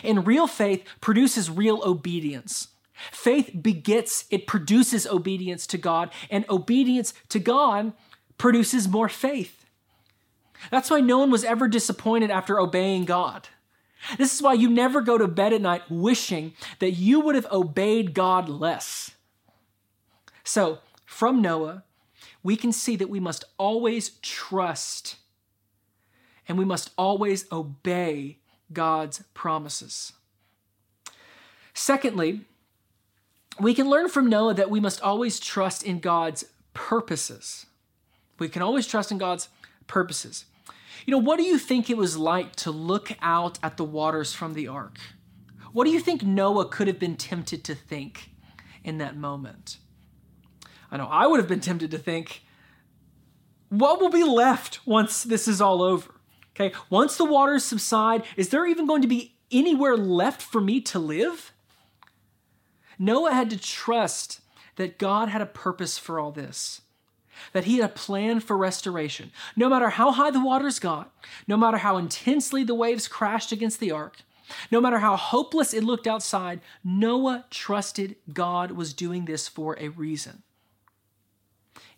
And 0.03 0.25
real 0.25 0.47
faith 0.47 0.83
produces 1.01 1.49
real 1.49 1.81
obedience. 1.83 2.69
Faith 3.11 3.51
begets, 3.61 4.25
it 4.29 4.47
produces 4.47 5.05
obedience 5.05 5.67
to 5.67 5.77
God, 5.77 6.11
and 6.29 6.45
obedience 6.49 7.13
to 7.29 7.39
God 7.39 7.93
produces 8.37 8.87
more 8.87 9.09
faith. 9.09 9.65
That's 10.71 10.89
why 10.89 11.01
no 11.01 11.19
one 11.19 11.31
was 11.31 11.43
ever 11.43 11.67
disappointed 11.67 12.31
after 12.31 12.59
obeying 12.59 13.05
God. 13.05 13.49
This 14.17 14.33
is 14.33 14.41
why 14.41 14.53
you 14.53 14.69
never 14.69 15.01
go 15.01 15.17
to 15.17 15.27
bed 15.27 15.53
at 15.53 15.61
night 15.61 15.83
wishing 15.89 16.53
that 16.79 16.91
you 16.91 17.19
would 17.21 17.35
have 17.35 17.51
obeyed 17.51 18.13
God 18.13 18.47
less. 18.47 19.11
So, 20.43 20.79
from 21.05 21.41
Noah, 21.41 21.83
we 22.43 22.55
can 22.55 22.71
see 22.71 22.95
that 22.95 23.09
we 23.09 23.19
must 23.19 23.45
always 23.57 24.11
trust 24.21 25.15
and 26.47 26.57
we 26.57 26.65
must 26.65 26.91
always 26.97 27.51
obey 27.51 28.37
God's 28.71 29.23
promises. 29.33 30.13
Secondly, 31.73 32.41
we 33.59 33.73
can 33.73 33.89
learn 33.89 34.09
from 34.09 34.29
Noah 34.29 34.53
that 34.53 34.69
we 34.69 34.79
must 34.79 35.01
always 35.01 35.39
trust 35.39 35.83
in 35.83 35.99
God's 35.99 36.45
purposes. 36.73 37.65
We 38.39 38.49
can 38.49 38.61
always 38.61 38.87
trust 38.87 39.11
in 39.11 39.17
God's 39.17 39.49
purposes. 39.87 40.45
You 41.05 41.11
know, 41.11 41.19
what 41.19 41.37
do 41.37 41.43
you 41.43 41.57
think 41.57 41.89
it 41.89 41.97
was 41.97 42.17
like 42.17 42.55
to 42.57 42.71
look 42.71 43.11
out 43.21 43.59
at 43.61 43.77
the 43.77 43.83
waters 43.83 44.33
from 44.33 44.53
the 44.53 44.67
ark? 44.67 44.97
What 45.71 45.85
do 45.85 45.91
you 45.91 45.99
think 45.99 46.23
Noah 46.23 46.67
could 46.67 46.87
have 46.87 46.99
been 46.99 47.15
tempted 47.15 47.63
to 47.65 47.75
think 47.75 48.31
in 48.83 48.97
that 48.97 49.15
moment? 49.15 49.77
I 50.91 50.97
know 50.97 51.07
I 51.07 51.27
would 51.27 51.39
have 51.39 51.49
been 51.49 51.59
tempted 51.59 51.91
to 51.91 51.97
think, 51.97 52.43
what 53.69 53.99
will 53.99 54.09
be 54.09 54.23
left 54.23 54.85
once 54.85 55.23
this 55.23 55.47
is 55.47 55.61
all 55.61 55.81
over? 55.81 56.11
Okay, 56.55 56.73
once 56.89 57.17
the 57.17 57.25
waters 57.25 57.65
subside, 57.65 58.23
is 58.37 58.49
there 58.49 58.65
even 58.65 58.87
going 58.87 59.01
to 59.01 59.07
be 59.07 59.35
anywhere 59.51 59.97
left 59.97 60.41
for 60.41 60.61
me 60.61 60.79
to 60.81 60.99
live? 60.99 61.51
Noah 62.97 63.33
had 63.33 63.49
to 63.49 63.57
trust 63.57 64.41
that 64.75 64.97
God 64.97 65.29
had 65.29 65.41
a 65.41 65.45
purpose 65.45 65.97
for 65.97 66.19
all 66.19 66.31
this 66.31 66.81
that 67.53 67.65
he 67.65 67.77
had 67.77 67.89
a 67.89 67.93
plan 67.93 68.39
for 68.39 68.57
restoration. 68.57 69.31
No 69.57 69.69
matter 69.69 69.89
how 69.89 70.11
high 70.11 70.31
the 70.31 70.43
waters 70.43 70.79
got, 70.79 71.13
no 71.47 71.57
matter 71.57 71.77
how 71.77 71.97
intensely 71.97 72.63
the 72.63 72.73
waves 72.73 73.07
crashed 73.07 73.51
against 73.51 73.79
the 73.79 73.91
ark, 73.91 74.21
no 74.71 74.79
matter 74.79 74.99
how 74.99 75.15
hopeless 75.15 75.73
it 75.73 75.83
looked 75.83 76.07
outside, 76.07 76.61
Noah 76.83 77.45
trusted 77.49 78.15
God 78.31 78.71
was 78.71 78.93
doing 78.93 79.25
this 79.25 79.47
for 79.47 79.77
a 79.79 79.89
reason. 79.89 80.43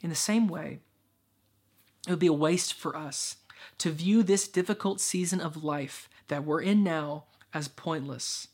In 0.02 0.10
the 0.10 0.16
same 0.16 0.48
way, 0.48 0.80
it 2.08 2.12
would 2.12 2.20
be 2.20 2.28
a 2.28 2.34
waste 2.34 2.74
for 2.74 2.96
us 2.96 3.38
to 3.80 3.92
view 3.92 4.24
this 4.24 4.48
difficult 4.48 5.02
season 5.02 5.42
of 5.42 5.64
life 5.64 6.10
that 6.30 6.46
we're 6.46 6.62
in 6.62 6.84
now 6.84 7.26
as 7.54 7.68
pointless 7.68 8.48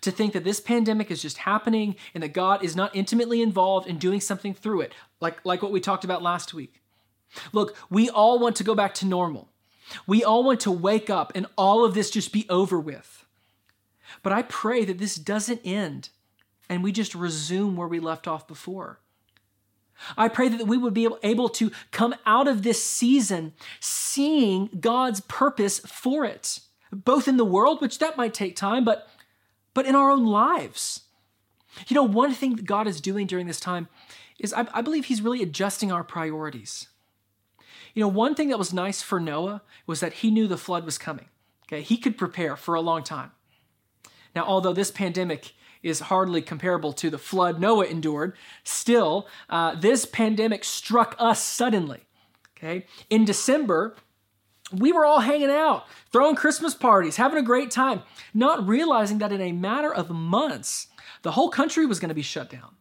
to 0.00 0.10
think 0.10 0.32
that 0.32 0.44
this 0.44 0.60
pandemic 0.60 1.10
is 1.10 1.22
just 1.22 1.38
happening 1.38 1.96
and 2.14 2.22
that 2.22 2.32
God 2.32 2.64
is 2.64 2.76
not 2.76 2.94
intimately 2.94 3.42
involved 3.42 3.88
in 3.88 3.98
doing 3.98 4.20
something 4.20 4.54
through 4.54 4.82
it, 4.82 4.92
like, 5.20 5.44
like 5.44 5.62
what 5.62 5.72
we 5.72 5.80
talked 5.80 6.04
about 6.04 6.22
last 6.22 6.54
week. 6.54 6.82
Look, 7.52 7.76
we 7.90 8.08
all 8.08 8.38
want 8.38 8.56
to 8.56 8.64
go 8.64 8.74
back 8.74 8.94
to 8.94 9.06
normal. 9.06 9.50
We 10.06 10.24
all 10.24 10.44
want 10.44 10.60
to 10.60 10.70
wake 10.70 11.10
up 11.10 11.32
and 11.34 11.46
all 11.56 11.84
of 11.84 11.94
this 11.94 12.10
just 12.10 12.32
be 12.32 12.46
over 12.48 12.78
with. 12.80 13.26
But 14.22 14.32
I 14.32 14.42
pray 14.42 14.84
that 14.84 14.98
this 14.98 15.16
doesn't 15.16 15.60
end 15.64 16.10
and 16.68 16.82
we 16.82 16.92
just 16.92 17.14
resume 17.14 17.76
where 17.76 17.88
we 17.88 18.00
left 18.00 18.26
off 18.26 18.48
before. 18.48 19.00
I 20.16 20.28
pray 20.28 20.48
that 20.48 20.66
we 20.66 20.76
would 20.76 20.94
be 20.94 21.08
able 21.22 21.48
to 21.50 21.70
come 21.90 22.14
out 22.26 22.48
of 22.48 22.62
this 22.62 22.82
season 22.82 23.52
seeing 23.80 24.68
God's 24.80 25.20
purpose 25.20 25.78
for 25.80 26.24
it, 26.24 26.60
both 26.92 27.28
in 27.28 27.36
the 27.36 27.44
world, 27.44 27.80
which 27.80 27.98
that 27.98 28.16
might 28.16 28.34
take 28.34 28.56
time, 28.56 28.84
but 28.84 29.08
but 29.74 29.86
in 29.86 29.94
our 29.94 30.10
own 30.10 30.24
lives. 30.24 31.02
You 31.88 31.94
know, 31.94 32.04
one 32.04 32.32
thing 32.32 32.56
that 32.56 32.66
God 32.66 32.86
is 32.86 33.00
doing 33.00 33.26
during 33.26 33.46
this 33.46 33.60
time 33.60 33.88
is 34.38 34.52
I, 34.52 34.66
I 34.72 34.80
believe 34.80 35.06
He's 35.06 35.20
really 35.20 35.42
adjusting 35.42 35.92
our 35.92 36.04
priorities. 36.04 36.88
You 37.94 38.00
know, 38.00 38.08
one 38.08 38.34
thing 38.34 38.48
that 38.48 38.58
was 38.58 38.72
nice 38.72 39.02
for 39.02 39.20
Noah 39.20 39.62
was 39.86 40.00
that 40.00 40.14
he 40.14 40.30
knew 40.30 40.48
the 40.48 40.56
flood 40.56 40.84
was 40.84 40.98
coming. 40.98 41.26
Okay, 41.66 41.80
he 41.80 41.96
could 41.96 42.18
prepare 42.18 42.56
for 42.56 42.74
a 42.74 42.80
long 42.80 43.02
time. 43.02 43.30
Now, 44.34 44.44
although 44.44 44.72
this 44.72 44.90
pandemic 44.90 45.52
is 45.82 46.00
hardly 46.00 46.42
comparable 46.42 46.92
to 46.94 47.08
the 47.08 47.18
flood 47.18 47.60
Noah 47.60 47.84
endured, 47.84 48.36
still, 48.64 49.28
uh, 49.48 49.74
this 49.76 50.04
pandemic 50.04 50.64
struck 50.64 51.14
us 51.18 51.42
suddenly. 51.42 52.00
Okay, 52.56 52.86
in 53.10 53.24
December, 53.24 53.94
we 54.80 54.92
were 54.92 55.04
all 55.04 55.20
hanging 55.20 55.50
out, 55.50 55.84
throwing 56.12 56.36
Christmas 56.36 56.74
parties, 56.74 57.16
having 57.16 57.38
a 57.38 57.42
great 57.42 57.70
time, 57.70 58.02
not 58.32 58.66
realizing 58.66 59.18
that 59.18 59.32
in 59.32 59.40
a 59.40 59.52
matter 59.52 59.92
of 59.92 60.10
months, 60.10 60.88
the 61.22 61.32
whole 61.32 61.48
country 61.48 61.86
was 61.86 62.00
going 62.00 62.08
to 62.08 62.14
be 62.14 62.22
shut 62.22 62.50
down. 62.50 62.74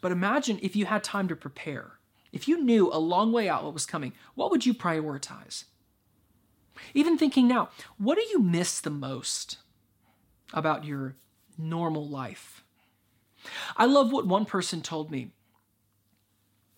But 0.00 0.12
imagine 0.12 0.58
if 0.62 0.76
you 0.76 0.86
had 0.86 1.02
time 1.02 1.28
to 1.28 1.36
prepare. 1.36 1.98
If 2.32 2.46
you 2.46 2.62
knew 2.62 2.92
a 2.92 2.98
long 2.98 3.32
way 3.32 3.48
out 3.48 3.64
what 3.64 3.74
was 3.74 3.86
coming, 3.86 4.12
what 4.34 4.50
would 4.50 4.66
you 4.66 4.74
prioritize? 4.74 5.64
Even 6.94 7.18
thinking 7.18 7.48
now, 7.48 7.70
what 7.96 8.16
do 8.16 8.24
you 8.30 8.38
miss 8.38 8.80
the 8.80 8.90
most 8.90 9.58
about 10.52 10.84
your 10.84 11.16
normal 11.56 12.06
life? 12.06 12.62
I 13.76 13.86
love 13.86 14.12
what 14.12 14.26
one 14.26 14.44
person 14.44 14.82
told 14.82 15.10
me 15.10 15.32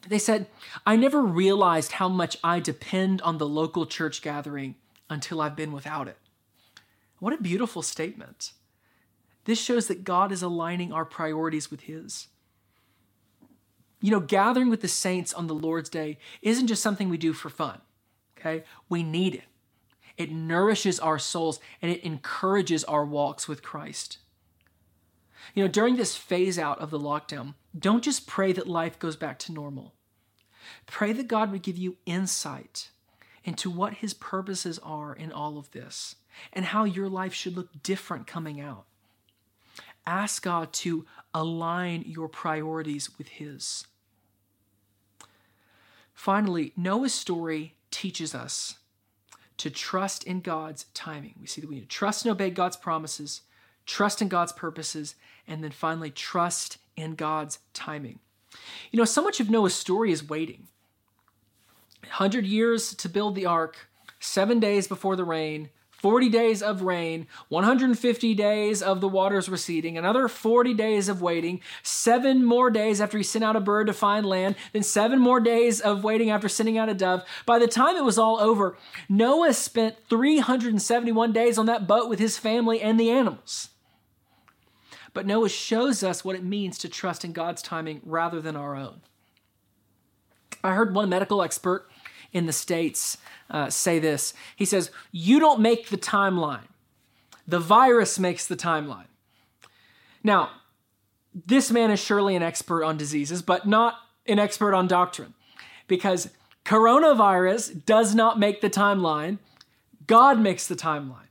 they 0.08 0.18
said, 0.18 0.46
I 0.86 0.96
never 0.96 1.22
realized 1.22 1.92
how 1.92 2.08
much 2.08 2.38
I 2.42 2.60
depend 2.60 3.20
on 3.22 3.38
the 3.38 3.48
local 3.48 3.86
church 3.86 4.22
gathering 4.22 4.76
until 5.08 5.40
I've 5.40 5.56
been 5.56 5.72
without 5.72 6.08
it. 6.08 6.16
What 7.18 7.34
a 7.34 7.42
beautiful 7.42 7.82
statement. 7.82 8.52
This 9.44 9.60
shows 9.60 9.88
that 9.88 10.04
God 10.04 10.32
is 10.32 10.42
aligning 10.42 10.92
our 10.92 11.04
priorities 11.04 11.70
with 11.70 11.82
His. 11.82 12.28
You 14.00 14.10
know, 14.10 14.20
gathering 14.20 14.70
with 14.70 14.80
the 14.80 14.88
saints 14.88 15.34
on 15.34 15.46
the 15.46 15.54
Lord's 15.54 15.90
Day 15.90 16.18
isn't 16.40 16.68
just 16.68 16.82
something 16.82 17.10
we 17.10 17.18
do 17.18 17.34
for 17.34 17.50
fun, 17.50 17.80
okay? 18.38 18.64
We 18.88 19.02
need 19.02 19.34
it. 19.34 19.44
It 20.16 20.32
nourishes 20.32 20.98
our 20.98 21.18
souls 21.18 21.60
and 21.82 21.90
it 21.90 22.04
encourages 22.04 22.84
our 22.84 23.04
walks 23.04 23.46
with 23.46 23.62
Christ. 23.62 24.18
You 25.54 25.64
know, 25.64 25.68
during 25.68 25.96
this 25.96 26.16
phase 26.16 26.58
out 26.58 26.78
of 26.78 26.90
the 26.90 26.98
lockdown, 26.98 27.54
don't 27.78 28.04
just 28.04 28.26
pray 28.26 28.52
that 28.52 28.66
life 28.66 28.98
goes 28.98 29.16
back 29.16 29.38
to 29.40 29.52
normal. 29.52 29.94
Pray 30.86 31.12
that 31.12 31.28
God 31.28 31.52
would 31.52 31.62
give 31.62 31.78
you 31.78 31.96
insight 32.06 32.90
into 33.44 33.70
what 33.70 33.94
His 33.94 34.14
purposes 34.14 34.78
are 34.80 35.14
in 35.14 35.32
all 35.32 35.58
of 35.58 35.70
this 35.70 36.16
and 36.52 36.66
how 36.66 36.84
your 36.84 37.08
life 37.08 37.32
should 37.32 37.56
look 37.56 37.82
different 37.82 38.26
coming 38.26 38.60
out. 38.60 38.84
Ask 40.06 40.42
God 40.42 40.72
to 40.74 41.06
align 41.32 42.04
your 42.06 42.28
priorities 42.28 43.16
with 43.18 43.28
His. 43.28 43.86
Finally, 46.12 46.72
Noah's 46.76 47.14
story 47.14 47.74
teaches 47.90 48.34
us 48.34 48.76
to 49.56 49.70
trust 49.70 50.24
in 50.24 50.40
God's 50.40 50.84
timing. 50.94 51.34
We 51.40 51.46
see 51.46 51.60
that 51.60 51.68
we 51.68 51.76
need 51.76 51.82
to 51.82 51.86
trust 51.86 52.24
and 52.24 52.32
obey 52.32 52.50
God's 52.50 52.76
promises, 52.76 53.42
trust 53.86 54.22
in 54.22 54.28
God's 54.28 54.52
purposes, 54.52 55.14
and 55.46 55.62
then 55.62 55.70
finally 55.70 56.10
trust 56.10 56.78
in 56.96 57.14
God's 57.14 57.58
timing. 57.72 58.18
You 58.90 58.98
know, 58.98 59.04
so 59.04 59.22
much 59.22 59.40
of 59.40 59.50
Noah's 59.50 59.74
story 59.74 60.12
is 60.12 60.28
waiting. 60.28 60.68
100 62.02 62.44
years 62.46 62.94
to 62.94 63.08
build 63.08 63.34
the 63.34 63.46
ark, 63.46 63.88
seven 64.18 64.58
days 64.58 64.88
before 64.88 65.16
the 65.16 65.24
rain, 65.24 65.70
40 66.00 66.30
days 66.30 66.62
of 66.62 66.80
rain, 66.80 67.26
150 67.48 68.34
days 68.34 68.82
of 68.82 69.02
the 69.02 69.08
waters 69.08 69.50
receding, 69.50 69.98
another 69.98 70.28
40 70.28 70.72
days 70.72 71.10
of 71.10 71.20
waiting, 71.20 71.60
seven 71.82 72.42
more 72.42 72.70
days 72.70 73.02
after 73.02 73.18
he 73.18 73.24
sent 73.24 73.44
out 73.44 73.54
a 73.54 73.60
bird 73.60 73.86
to 73.86 73.92
find 73.92 74.24
land, 74.24 74.56
then 74.72 74.82
seven 74.82 75.18
more 75.18 75.40
days 75.40 75.78
of 75.78 76.02
waiting 76.02 76.30
after 76.30 76.48
sending 76.48 76.78
out 76.78 76.88
a 76.88 76.94
dove. 76.94 77.22
By 77.44 77.58
the 77.58 77.66
time 77.66 77.96
it 77.96 78.04
was 78.04 78.18
all 78.18 78.40
over, 78.40 78.78
Noah 79.10 79.52
spent 79.52 79.96
371 80.08 81.32
days 81.32 81.58
on 81.58 81.66
that 81.66 81.86
boat 81.86 82.08
with 82.08 82.18
his 82.18 82.38
family 82.38 82.80
and 82.80 82.98
the 82.98 83.10
animals. 83.10 83.68
But 85.12 85.26
Noah 85.26 85.48
shows 85.48 86.02
us 86.02 86.24
what 86.24 86.36
it 86.36 86.44
means 86.44 86.78
to 86.78 86.88
trust 86.88 87.24
in 87.24 87.32
God's 87.32 87.62
timing 87.62 88.00
rather 88.04 88.40
than 88.40 88.56
our 88.56 88.76
own. 88.76 89.00
I 90.62 90.74
heard 90.74 90.94
one 90.94 91.08
medical 91.08 91.42
expert 91.42 91.88
in 92.32 92.46
the 92.46 92.52
States 92.52 93.18
uh, 93.50 93.70
say 93.70 93.98
this. 93.98 94.32
He 94.54 94.64
says, 94.64 94.90
You 95.10 95.40
don't 95.40 95.60
make 95.60 95.88
the 95.88 95.98
timeline, 95.98 96.68
the 97.46 97.58
virus 97.58 98.18
makes 98.18 98.46
the 98.46 98.56
timeline. 98.56 99.06
Now, 100.22 100.50
this 101.34 101.70
man 101.70 101.90
is 101.90 102.00
surely 102.00 102.36
an 102.36 102.42
expert 102.42 102.84
on 102.84 102.96
diseases, 102.96 103.42
but 103.42 103.66
not 103.66 103.96
an 104.26 104.38
expert 104.38 104.74
on 104.74 104.86
doctrine, 104.86 105.34
because 105.86 106.30
coronavirus 106.64 107.84
does 107.86 108.14
not 108.14 108.38
make 108.38 108.60
the 108.60 108.70
timeline, 108.70 109.38
God 110.06 110.38
makes 110.40 110.66
the 110.66 110.76
timeline. 110.76 111.29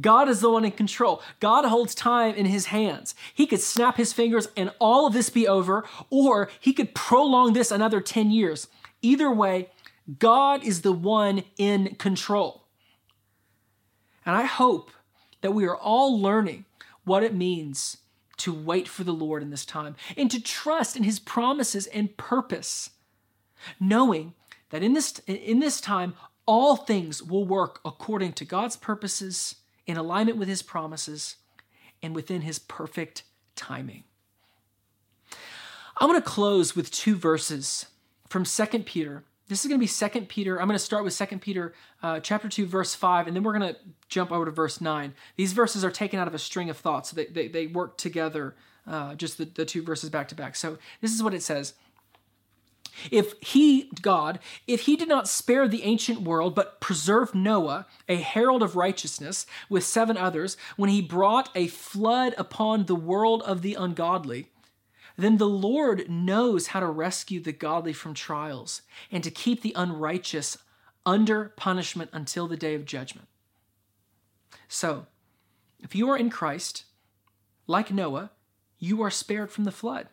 God 0.00 0.28
is 0.28 0.40
the 0.40 0.50
one 0.50 0.64
in 0.64 0.72
control. 0.72 1.22
God 1.40 1.64
holds 1.64 1.94
time 1.94 2.34
in 2.34 2.46
his 2.46 2.66
hands. 2.66 3.14
He 3.34 3.46
could 3.46 3.60
snap 3.60 3.96
his 3.96 4.12
fingers 4.12 4.48
and 4.56 4.72
all 4.78 5.06
of 5.06 5.12
this 5.12 5.30
be 5.30 5.48
over, 5.48 5.84
or 6.10 6.48
he 6.60 6.72
could 6.72 6.94
prolong 6.94 7.52
this 7.52 7.70
another 7.70 8.00
10 8.00 8.30
years. 8.30 8.68
Either 9.02 9.32
way, 9.32 9.70
God 10.18 10.64
is 10.64 10.82
the 10.82 10.92
one 10.92 11.42
in 11.56 11.94
control. 11.96 12.64
And 14.24 14.36
I 14.36 14.44
hope 14.44 14.90
that 15.40 15.52
we 15.52 15.64
are 15.64 15.76
all 15.76 16.20
learning 16.20 16.66
what 17.04 17.22
it 17.22 17.34
means 17.34 17.96
to 18.38 18.54
wait 18.54 18.88
for 18.88 19.04
the 19.04 19.12
Lord 19.12 19.42
in 19.42 19.50
this 19.50 19.66
time 19.66 19.96
and 20.16 20.30
to 20.30 20.40
trust 20.40 20.96
in 20.96 21.02
his 21.02 21.18
promises 21.18 21.86
and 21.88 22.16
purpose, 22.16 22.90
knowing 23.78 24.34
that 24.70 24.82
in 24.82 24.94
this, 24.94 25.20
in 25.26 25.60
this 25.60 25.80
time, 25.80 26.14
all 26.46 26.76
things 26.76 27.22
will 27.22 27.44
work 27.44 27.80
according 27.84 28.32
to 28.34 28.44
God's 28.44 28.76
purposes, 28.76 29.56
in 29.86 29.96
alignment 29.96 30.38
with 30.38 30.48
his 30.48 30.62
promises, 30.62 31.36
and 32.02 32.14
within 32.14 32.42
his 32.42 32.58
perfect 32.58 33.24
timing. 33.56 34.04
I'm 35.98 36.08
going 36.08 36.20
to 36.20 36.26
close 36.26 36.74
with 36.74 36.90
two 36.90 37.14
verses 37.14 37.86
from 38.28 38.44
2 38.44 38.66
Peter 38.80 39.24
this 39.50 39.64
is 39.64 39.68
going 39.68 39.80
to 39.80 39.84
be 39.84 40.20
2 40.20 40.26
Peter. 40.26 40.60
I'm 40.60 40.68
going 40.68 40.78
to 40.78 40.84
start 40.84 41.02
with 41.02 41.18
2 41.18 41.38
Peter 41.38 41.74
uh, 42.04 42.20
chapter 42.20 42.48
2, 42.48 42.66
verse 42.66 42.94
5, 42.94 43.26
and 43.26 43.34
then 43.34 43.42
we're 43.42 43.58
going 43.58 43.74
to 43.74 43.80
jump 44.08 44.30
over 44.30 44.44
to 44.44 44.52
verse 44.52 44.80
9. 44.80 45.12
These 45.34 45.54
verses 45.54 45.84
are 45.84 45.90
taken 45.90 46.20
out 46.20 46.28
of 46.28 46.34
a 46.34 46.38
string 46.38 46.70
of 46.70 46.78
thoughts, 46.78 47.10
so 47.10 47.16
they, 47.16 47.26
they, 47.26 47.48
they 47.48 47.66
work 47.66 47.98
together, 47.98 48.54
uh, 48.86 49.16
just 49.16 49.38
the, 49.38 49.46
the 49.46 49.64
two 49.64 49.82
verses 49.82 50.08
back 50.08 50.28
to 50.28 50.36
back. 50.36 50.54
So 50.54 50.78
this 51.00 51.12
is 51.12 51.20
what 51.20 51.34
it 51.34 51.42
says. 51.42 51.74
If 53.10 53.34
he, 53.40 53.90
God, 54.02 54.38
if 54.66 54.82
he 54.82 54.96
did 54.96 55.08
not 55.08 55.28
spare 55.28 55.68
the 55.68 55.82
ancient 55.82 56.22
world, 56.22 56.54
but 56.54 56.80
preserved 56.80 57.34
Noah, 57.34 57.86
a 58.08 58.16
herald 58.16 58.62
of 58.62 58.76
righteousness, 58.76 59.46
with 59.68 59.84
seven 59.84 60.16
others, 60.16 60.56
when 60.76 60.90
he 60.90 61.00
brought 61.00 61.50
a 61.54 61.66
flood 61.66 62.34
upon 62.36 62.86
the 62.86 62.94
world 62.94 63.42
of 63.42 63.62
the 63.62 63.74
ungodly, 63.74 64.48
then 65.16 65.36
the 65.36 65.48
Lord 65.48 66.08
knows 66.08 66.68
how 66.68 66.80
to 66.80 66.86
rescue 66.86 67.40
the 67.40 67.52
godly 67.52 67.92
from 67.92 68.14
trials 68.14 68.82
and 69.10 69.22
to 69.24 69.30
keep 69.30 69.60
the 69.60 69.74
unrighteous 69.76 70.58
under 71.04 71.50
punishment 71.56 72.10
until 72.12 72.46
the 72.46 72.56
day 72.56 72.74
of 72.74 72.84
judgment. 72.84 73.28
So, 74.68 75.06
if 75.80 75.94
you 75.94 76.08
are 76.10 76.16
in 76.16 76.30
Christ, 76.30 76.84
like 77.66 77.92
Noah, 77.92 78.30
you 78.78 79.02
are 79.02 79.10
spared 79.10 79.50
from 79.50 79.64
the 79.64 79.72
flood. 79.72 80.08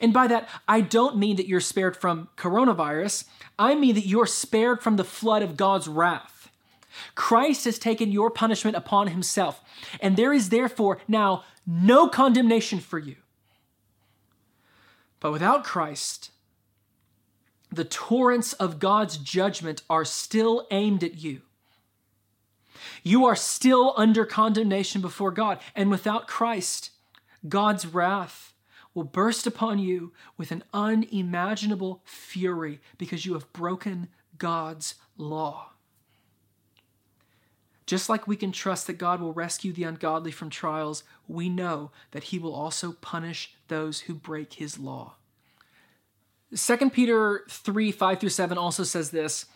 And 0.00 0.12
by 0.12 0.26
that, 0.28 0.48
I 0.66 0.80
don't 0.80 1.16
mean 1.16 1.36
that 1.36 1.48
you're 1.48 1.60
spared 1.60 1.96
from 1.96 2.28
coronavirus. 2.36 3.24
I 3.58 3.74
mean 3.74 3.94
that 3.94 4.06
you're 4.06 4.26
spared 4.26 4.82
from 4.82 4.96
the 4.96 5.04
flood 5.04 5.42
of 5.42 5.56
God's 5.56 5.88
wrath. 5.88 6.50
Christ 7.14 7.64
has 7.64 7.78
taken 7.78 8.12
your 8.12 8.30
punishment 8.30 8.76
upon 8.76 9.08
himself, 9.08 9.62
and 10.00 10.16
there 10.16 10.32
is 10.32 10.48
therefore 10.48 10.98
now 11.08 11.44
no 11.66 12.08
condemnation 12.08 12.78
for 12.78 12.98
you. 12.98 13.16
But 15.20 15.32
without 15.32 15.64
Christ, 15.64 16.30
the 17.70 17.84
torrents 17.84 18.52
of 18.54 18.78
God's 18.78 19.16
judgment 19.16 19.82
are 19.90 20.04
still 20.04 20.66
aimed 20.70 21.02
at 21.02 21.18
you. 21.18 21.42
You 23.02 23.24
are 23.26 23.36
still 23.36 23.94
under 23.96 24.24
condemnation 24.24 25.00
before 25.00 25.30
God. 25.30 25.58
And 25.74 25.90
without 25.90 26.26
Christ, 26.26 26.90
God's 27.48 27.86
wrath 27.86 28.53
will 28.94 29.04
burst 29.04 29.46
upon 29.46 29.78
you 29.78 30.12
with 30.36 30.50
an 30.50 30.62
unimaginable 30.72 32.00
fury 32.04 32.80
because 32.96 33.26
you 33.26 33.34
have 33.34 33.52
broken 33.52 34.08
God's 34.38 34.94
law. 35.16 35.70
Just 37.86 38.08
like 38.08 38.26
we 38.26 38.36
can 38.36 38.52
trust 38.52 38.86
that 38.86 38.94
God 38.94 39.20
will 39.20 39.34
rescue 39.34 39.72
the 39.72 39.84
ungodly 39.84 40.30
from 40.30 40.48
trials, 40.48 41.04
we 41.28 41.48
know 41.48 41.90
that 42.12 42.24
he 42.24 42.38
will 42.38 42.54
also 42.54 42.92
punish 42.92 43.54
those 43.68 44.00
who 44.00 44.14
break 44.14 44.54
his 44.54 44.78
law. 44.78 45.16
2 46.56 46.90
Peter 46.90 47.44
3 47.48 47.92
5 47.92 48.20
through 48.20 48.28
7 48.28 48.56
also 48.56 48.84
says 48.84 49.10
this 49.10 49.46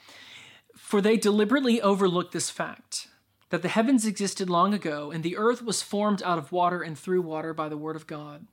For 0.76 1.00
they 1.00 1.16
deliberately 1.16 1.80
overlooked 1.80 2.32
this 2.32 2.50
fact 2.50 3.08
that 3.50 3.62
the 3.62 3.68
heavens 3.68 4.04
existed 4.04 4.50
long 4.50 4.74
ago, 4.74 5.10
and 5.10 5.24
the 5.24 5.36
earth 5.36 5.62
was 5.62 5.80
formed 5.80 6.22
out 6.22 6.38
of 6.38 6.52
water 6.52 6.82
and 6.82 6.98
through 6.98 7.22
water 7.22 7.54
by 7.54 7.68
the 7.68 7.78
word 7.78 7.96
of 7.96 8.06
God, 8.06 8.46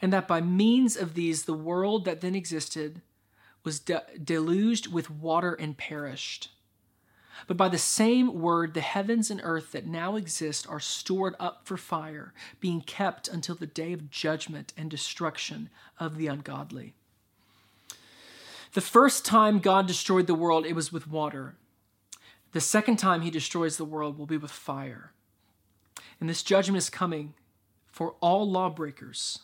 and 0.00 0.12
that 0.12 0.28
by 0.28 0.40
means 0.40 0.96
of 0.96 1.14
these 1.14 1.44
the 1.44 1.54
world 1.54 2.04
that 2.04 2.20
then 2.20 2.34
existed 2.34 3.02
was 3.64 3.80
de- 3.80 4.02
deluged 4.22 4.92
with 4.92 5.10
water 5.10 5.54
and 5.54 5.76
perished. 5.76 6.50
But 7.46 7.56
by 7.56 7.68
the 7.68 7.78
same 7.78 8.40
word, 8.40 8.74
the 8.74 8.80
heavens 8.80 9.30
and 9.30 9.40
earth 9.42 9.72
that 9.72 9.86
now 9.86 10.16
exist 10.16 10.68
are 10.68 10.80
stored 10.80 11.34
up 11.40 11.62
for 11.64 11.76
fire, 11.76 12.32
being 12.60 12.80
kept 12.80 13.28
until 13.28 13.54
the 13.54 13.66
day 13.66 13.92
of 13.92 14.10
judgment 14.10 14.72
and 14.76 14.90
destruction 14.90 15.68
of 15.98 16.16
the 16.16 16.28
ungodly. 16.28 16.94
The 18.72 18.80
first 18.80 19.24
time 19.24 19.58
God 19.58 19.86
destroyed 19.86 20.26
the 20.26 20.34
world, 20.34 20.66
it 20.66 20.74
was 20.74 20.92
with 20.92 21.08
water. 21.08 21.56
The 22.52 22.60
second 22.60 22.96
time 22.96 23.22
he 23.22 23.30
destroys 23.30 23.76
the 23.76 23.84
world 23.84 24.18
will 24.18 24.26
be 24.26 24.36
with 24.36 24.50
fire. 24.50 25.12
And 26.20 26.28
this 26.28 26.42
judgment 26.42 26.78
is 26.78 26.90
coming 26.90 27.34
for 27.86 28.14
all 28.20 28.48
lawbreakers. 28.50 29.40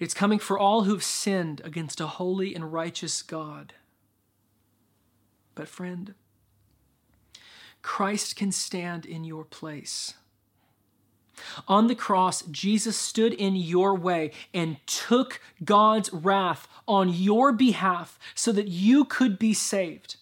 It's 0.00 0.14
coming 0.14 0.38
for 0.38 0.58
all 0.58 0.84
who 0.84 0.92
have 0.92 1.04
sinned 1.04 1.60
against 1.62 2.00
a 2.00 2.06
holy 2.06 2.54
and 2.54 2.72
righteous 2.72 3.22
God. 3.22 3.74
But, 5.54 5.68
friend, 5.68 6.14
Christ 7.82 8.34
can 8.34 8.50
stand 8.50 9.04
in 9.04 9.24
your 9.24 9.44
place. 9.44 10.14
On 11.68 11.86
the 11.86 11.94
cross, 11.94 12.42
Jesus 12.42 12.96
stood 12.96 13.34
in 13.34 13.56
your 13.56 13.94
way 13.94 14.32
and 14.52 14.78
took 14.86 15.40
God's 15.64 16.12
wrath 16.12 16.66
on 16.88 17.10
your 17.10 17.52
behalf 17.52 18.18
so 18.34 18.52
that 18.52 18.68
you 18.68 19.04
could 19.04 19.38
be 19.38 19.54
saved. 19.54 20.16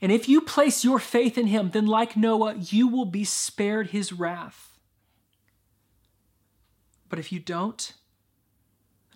And 0.00 0.12
if 0.12 0.28
you 0.28 0.40
place 0.40 0.84
your 0.84 0.98
faith 0.98 1.38
in 1.38 1.46
him, 1.46 1.70
then 1.70 1.86
like 1.86 2.16
Noah, 2.16 2.54
you 2.54 2.86
will 2.88 3.06
be 3.06 3.24
spared 3.24 3.88
his 3.88 4.12
wrath. 4.12 4.78
But 7.08 7.18
if 7.18 7.32
you 7.32 7.40
don't, 7.40 7.92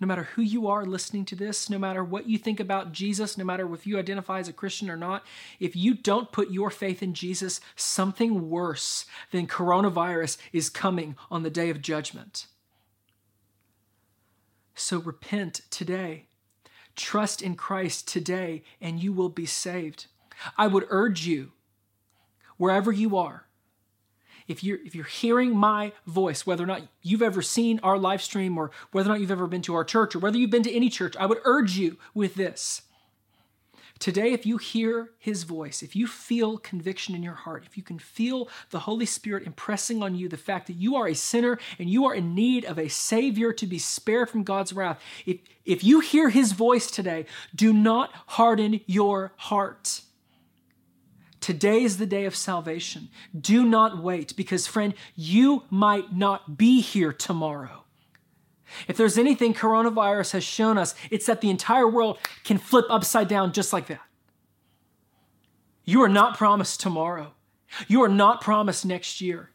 no 0.00 0.06
matter 0.06 0.22
who 0.22 0.42
you 0.42 0.66
are 0.66 0.86
listening 0.86 1.26
to 1.26 1.36
this, 1.36 1.68
no 1.68 1.78
matter 1.78 2.02
what 2.02 2.28
you 2.28 2.38
think 2.38 2.58
about 2.58 2.92
Jesus, 2.92 3.36
no 3.36 3.44
matter 3.44 3.72
if 3.74 3.86
you 3.86 3.98
identify 3.98 4.38
as 4.38 4.48
a 4.48 4.52
Christian 4.52 4.88
or 4.88 4.96
not, 4.96 5.26
if 5.58 5.76
you 5.76 5.94
don't 5.94 6.32
put 6.32 6.50
your 6.50 6.70
faith 6.70 7.02
in 7.02 7.12
Jesus, 7.12 7.60
something 7.76 8.48
worse 8.48 9.04
than 9.30 9.46
coronavirus 9.46 10.38
is 10.52 10.70
coming 10.70 11.16
on 11.30 11.42
the 11.42 11.50
day 11.50 11.68
of 11.68 11.82
judgment. 11.82 12.46
So 14.74 14.98
repent 14.98 15.60
today. 15.68 16.26
Trust 16.96 17.42
in 17.42 17.54
Christ 17.54 18.08
today, 18.08 18.62
and 18.80 19.02
you 19.02 19.12
will 19.12 19.28
be 19.28 19.46
saved. 19.46 20.06
I 20.56 20.66
would 20.66 20.86
urge 20.88 21.26
you, 21.26 21.52
wherever 22.56 22.90
you 22.90 23.16
are, 23.16 23.46
if 24.50 24.64
you're 24.64 24.78
if 24.84 24.94
you're 24.96 25.04
hearing 25.04 25.56
my 25.56 25.92
voice, 26.06 26.44
whether 26.44 26.64
or 26.64 26.66
not 26.66 26.82
you've 27.02 27.22
ever 27.22 27.40
seen 27.40 27.78
our 27.84 27.96
live 27.96 28.20
stream 28.20 28.58
or 28.58 28.72
whether 28.90 29.08
or 29.08 29.12
not 29.12 29.20
you've 29.20 29.30
ever 29.30 29.46
been 29.46 29.62
to 29.62 29.74
our 29.74 29.84
church 29.84 30.16
or 30.16 30.18
whether 30.18 30.36
you've 30.36 30.50
been 30.50 30.64
to 30.64 30.72
any 30.72 30.90
church, 30.90 31.16
I 31.16 31.26
would 31.26 31.38
urge 31.44 31.78
you 31.78 31.96
with 32.14 32.34
this. 32.34 32.82
Today, 34.00 34.32
if 34.32 34.46
you 34.46 34.56
hear 34.56 35.10
his 35.18 35.44
voice, 35.44 35.82
if 35.82 35.94
you 35.94 36.06
feel 36.06 36.56
conviction 36.56 37.14
in 37.14 37.22
your 37.22 37.34
heart, 37.34 37.64
if 37.66 37.76
you 37.76 37.82
can 37.82 37.98
feel 37.98 38.48
the 38.70 38.80
Holy 38.80 39.04
Spirit 39.04 39.46
impressing 39.46 40.02
on 40.02 40.14
you 40.14 40.26
the 40.26 40.38
fact 40.38 40.68
that 40.68 40.76
you 40.76 40.96
are 40.96 41.06
a 41.06 41.14
sinner 41.14 41.58
and 41.78 41.90
you 41.90 42.06
are 42.06 42.14
in 42.14 42.34
need 42.34 42.64
of 42.64 42.78
a 42.78 42.88
Savior 42.88 43.52
to 43.52 43.66
be 43.66 43.78
spared 43.78 44.30
from 44.30 44.42
God's 44.42 44.72
wrath, 44.72 45.00
if, 45.26 45.36
if 45.66 45.84
you 45.84 46.00
hear 46.00 46.30
his 46.30 46.52
voice 46.52 46.90
today, 46.90 47.26
do 47.54 47.74
not 47.74 48.10
harden 48.26 48.80
your 48.86 49.32
heart. 49.36 50.00
Today 51.40 51.82
is 51.82 51.96
the 51.96 52.06
day 52.06 52.26
of 52.26 52.36
salvation. 52.36 53.08
Do 53.38 53.64
not 53.64 54.02
wait 54.02 54.36
because, 54.36 54.66
friend, 54.66 54.94
you 55.16 55.64
might 55.70 56.14
not 56.14 56.58
be 56.58 56.80
here 56.80 57.12
tomorrow. 57.12 57.84
If 58.86 58.96
there's 58.96 59.18
anything 59.18 59.54
coronavirus 59.54 60.32
has 60.32 60.44
shown 60.44 60.78
us, 60.78 60.94
it's 61.10 61.26
that 61.26 61.40
the 61.40 61.50
entire 61.50 61.88
world 61.88 62.18
can 62.44 62.58
flip 62.58 62.84
upside 62.88 63.28
down 63.28 63.52
just 63.52 63.72
like 63.72 63.86
that. 63.86 64.02
You 65.84 66.02
are 66.02 66.08
not 66.08 66.36
promised 66.36 66.80
tomorrow. 66.80 67.32
You 67.88 68.02
are 68.02 68.08
not 68.08 68.40
promised 68.40 68.84
next 68.84 69.20
year. 69.20 69.50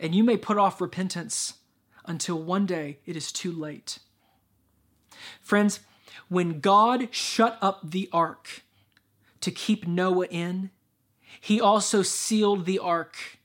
And 0.00 0.14
you 0.14 0.24
may 0.24 0.36
put 0.36 0.56
off 0.56 0.80
repentance 0.80 1.54
until 2.06 2.40
one 2.40 2.64
day 2.66 2.98
it 3.06 3.16
is 3.16 3.32
too 3.32 3.52
late. 3.52 3.98
Friends, 5.40 5.80
when 6.28 6.60
God 6.60 7.08
shut 7.10 7.58
up 7.60 7.90
the 7.90 8.08
ark, 8.12 8.62
to 9.44 9.50
keep 9.50 9.86
Noah 9.86 10.26
in, 10.30 10.70
he 11.38 11.60
also 11.60 12.02
sealed 12.02 12.64
the 12.64 12.78
ark 12.78 13.38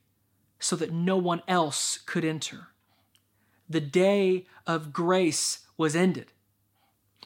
so 0.57 0.75
that 0.77 0.93
no 0.93 1.17
one 1.17 1.41
else 1.47 1.99
could 2.05 2.23
enter. 2.23 2.69
The 3.69 3.81
day 3.81 4.45
of 4.65 4.93
grace 4.93 5.59
was 5.77 5.95
ended. 5.95 6.31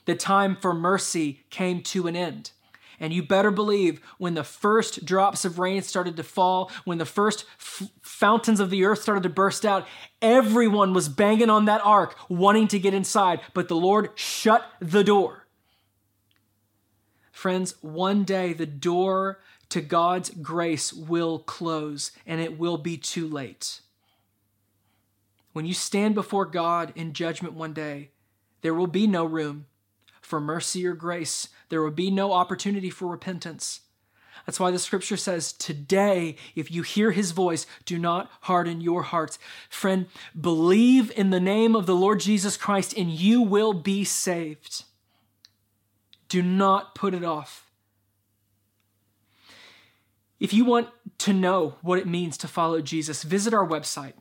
The 0.06 0.16
time 0.16 0.58
for 0.60 0.74
mercy 0.74 1.46
came 1.50 1.82
to 1.84 2.08
an 2.08 2.16
end. 2.16 2.52
And 3.00 3.14
you 3.14 3.22
better 3.22 3.52
believe 3.52 4.02
when 4.18 4.34
the 4.34 4.44
first 4.44 5.06
drops 5.06 5.46
of 5.46 5.60
rain 5.60 5.82
started 5.84 6.16
to 6.18 6.24
fall, 6.24 6.72
when 6.84 6.98
the 6.98 7.06
first 7.06 7.46
f- 7.60 7.90
fountains 8.02 8.60
of 8.60 8.70
the 8.70 8.86
earth 8.86 9.02
started 9.02 9.24
to 9.24 9.30
burst 9.30 9.66
out, 9.66 9.88
everyone 10.22 10.94
was 10.94 11.10
banging 11.10 11.50
on 11.50 11.66
that 11.66 11.82
ark, 11.84 12.16
wanting 12.30 12.68
to 12.70 12.80
get 12.80 12.94
inside. 12.94 13.42
But 13.54 13.68
the 13.68 13.76
Lord 13.76 14.10
shut 14.16 14.66
the 14.80 15.04
door. 15.04 15.43
Friends, 17.44 17.76
one 17.82 18.24
day 18.24 18.54
the 18.54 18.66
door 18.66 19.42
to 19.68 19.82
God's 19.82 20.30
grace 20.30 20.94
will 20.94 21.40
close 21.40 22.14
and 22.26 22.40
it 22.40 22.58
will 22.58 22.78
be 22.78 22.96
too 22.96 23.28
late. 23.28 23.82
When 25.52 25.66
you 25.66 25.74
stand 25.74 26.16
before 26.16 26.46
God 26.46 26.94
in 26.96 27.12
judgment 27.12 27.54
one 27.54 27.74
day, 27.74 28.12
there 28.62 28.74
will 28.74 28.88
be 28.88 29.08
no 29.08 29.26
room 29.26 29.66
for 30.22 30.40
mercy 30.40 30.88
or 30.88 30.94
grace. 30.94 31.50
There 31.68 31.82
will 31.82 31.92
be 31.92 32.10
no 32.10 32.32
opportunity 32.32 32.90
for 32.90 33.10
repentance. 33.10 33.82
That's 34.46 34.62
why 34.62 34.72
the 34.72 34.80
scripture 34.80 35.18
says, 35.18 35.52
Today, 35.52 36.38
if 36.56 36.72
you 36.72 36.82
hear 36.82 37.12
his 37.12 37.32
voice, 37.32 37.68
do 37.84 38.00
not 38.00 38.32
harden 38.44 38.80
your 38.80 39.04
hearts. 39.04 39.38
Friend, 39.70 40.06
believe 40.40 41.12
in 41.18 41.32
the 41.32 41.42
name 41.42 41.76
of 41.76 41.88
the 41.88 41.96
Lord 41.96 42.22
Jesus 42.22 42.56
Christ 42.56 42.94
and 42.98 43.12
you 43.12 43.42
will 43.42 43.74
be 43.74 44.06
saved. 44.06 44.86
Do 46.34 46.42
not 46.42 46.96
put 46.96 47.14
it 47.14 47.24
off. 47.24 47.70
If 50.40 50.52
you 50.52 50.66
want 50.66 50.90
to 51.20 51.32
know 51.32 51.76
what 51.84 52.00
it 52.00 52.08
means 52.08 52.38
to 52.40 52.48
follow 52.48 52.82
Jesus, 52.82 53.22
visit 53.22 53.54
our 53.54 53.68
website 53.68 54.14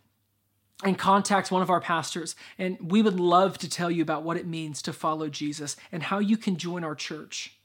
and 0.84 0.98
contact 0.98 1.50
one 1.50 1.62
of 1.62 1.70
our 1.70 1.80
pastors. 1.80 2.36
And 2.58 2.76
we 2.92 3.00
would 3.00 3.18
love 3.18 3.56
to 3.56 3.66
tell 3.66 3.90
you 3.90 4.02
about 4.02 4.24
what 4.24 4.36
it 4.36 4.46
means 4.46 4.82
to 4.82 4.92
follow 4.92 5.30
Jesus 5.30 5.74
and 5.90 6.02
how 6.02 6.18
you 6.18 6.36
can 6.36 6.58
join 6.58 6.84
our 6.84 6.94
church. 6.94 7.56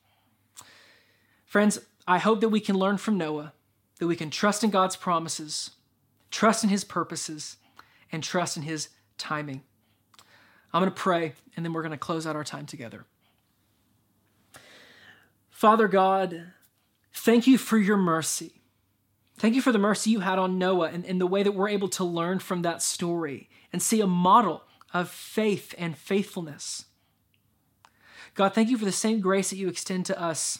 Friends, 1.44 1.80
I 2.08 2.18
hope 2.18 2.40
that 2.40 2.48
we 2.48 2.62
can 2.62 2.78
learn 2.78 2.96
from 2.96 3.18
Noah, 3.18 3.52
that 4.00 4.08
we 4.08 4.16
can 4.16 4.30
trust 4.30 4.64
in 4.64 4.70
God's 4.70 4.96
promises, 4.96 5.72
trust 6.32 6.64
in 6.64 6.70
his 6.70 6.86
purposes, 6.86 7.58
and 8.14 8.24
trust 8.24 8.56
in 8.56 8.64
his 8.64 8.88
timing. 9.18 9.64
I'm 10.72 10.82
going 10.82 10.90
to 10.90 10.96
pray, 10.96 11.34
and 11.58 11.66
then 11.66 11.74
we're 11.74 11.82
going 11.82 11.92
to 11.92 11.98
close 11.98 12.26
out 12.26 12.38
our 12.38 12.46
time 12.46 12.66
together. 12.66 13.04
Father 15.58 15.88
God, 15.88 16.52
thank 17.12 17.48
you 17.48 17.58
for 17.58 17.80
your 17.80 17.98
mercy. 17.98 18.62
Thank 19.40 19.56
you 19.56 19.62
for 19.64 19.72
the 19.72 19.80
mercy 19.80 20.12
you 20.12 20.20
had 20.20 20.38
on 20.38 20.60
Noah 20.60 20.90
and, 20.90 21.04
and 21.04 21.20
the 21.20 21.26
way 21.26 21.42
that 21.42 21.54
we're 21.54 21.68
able 21.68 21.88
to 21.88 22.04
learn 22.04 22.38
from 22.38 22.62
that 22.62 22.84
story 22.84 23.50
and 23.74 23.82
see 23.82 24.00
a 24.00 24.06
model 24.06 24.62
of 24.94 25.10
faith 25.10 25.74
and 25.80 25.98
faithfulness. 25.98 26.86
God, 28.36 28.54
thank 28.54 28.70
you 28.70 28.78
for 28.78 28.86
the 28.86 28.92
same 28.92 29.20
grace 29.20 29.50
that 29.50 29.56
you 29.56 29.68
extend 29.68 30.06
to 30.06 30.22
us. 30.22 30.60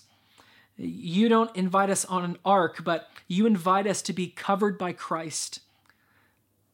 You 0.78 1.30
don't 1.30 1.56
invite 1.56 1.92
us 1.92 2.04
on 2.04 2.26
an 2.26 2.38
ark, 2.44 2.84
but 2.84 3.08
you 3.28 3.46
invite 3.46 3.86
us 3.86 4.02
to 4.02 4.14
be 4.14 4.30
covered 4.30 4.80
by 4.80 4.94
Christ 4.94 5.60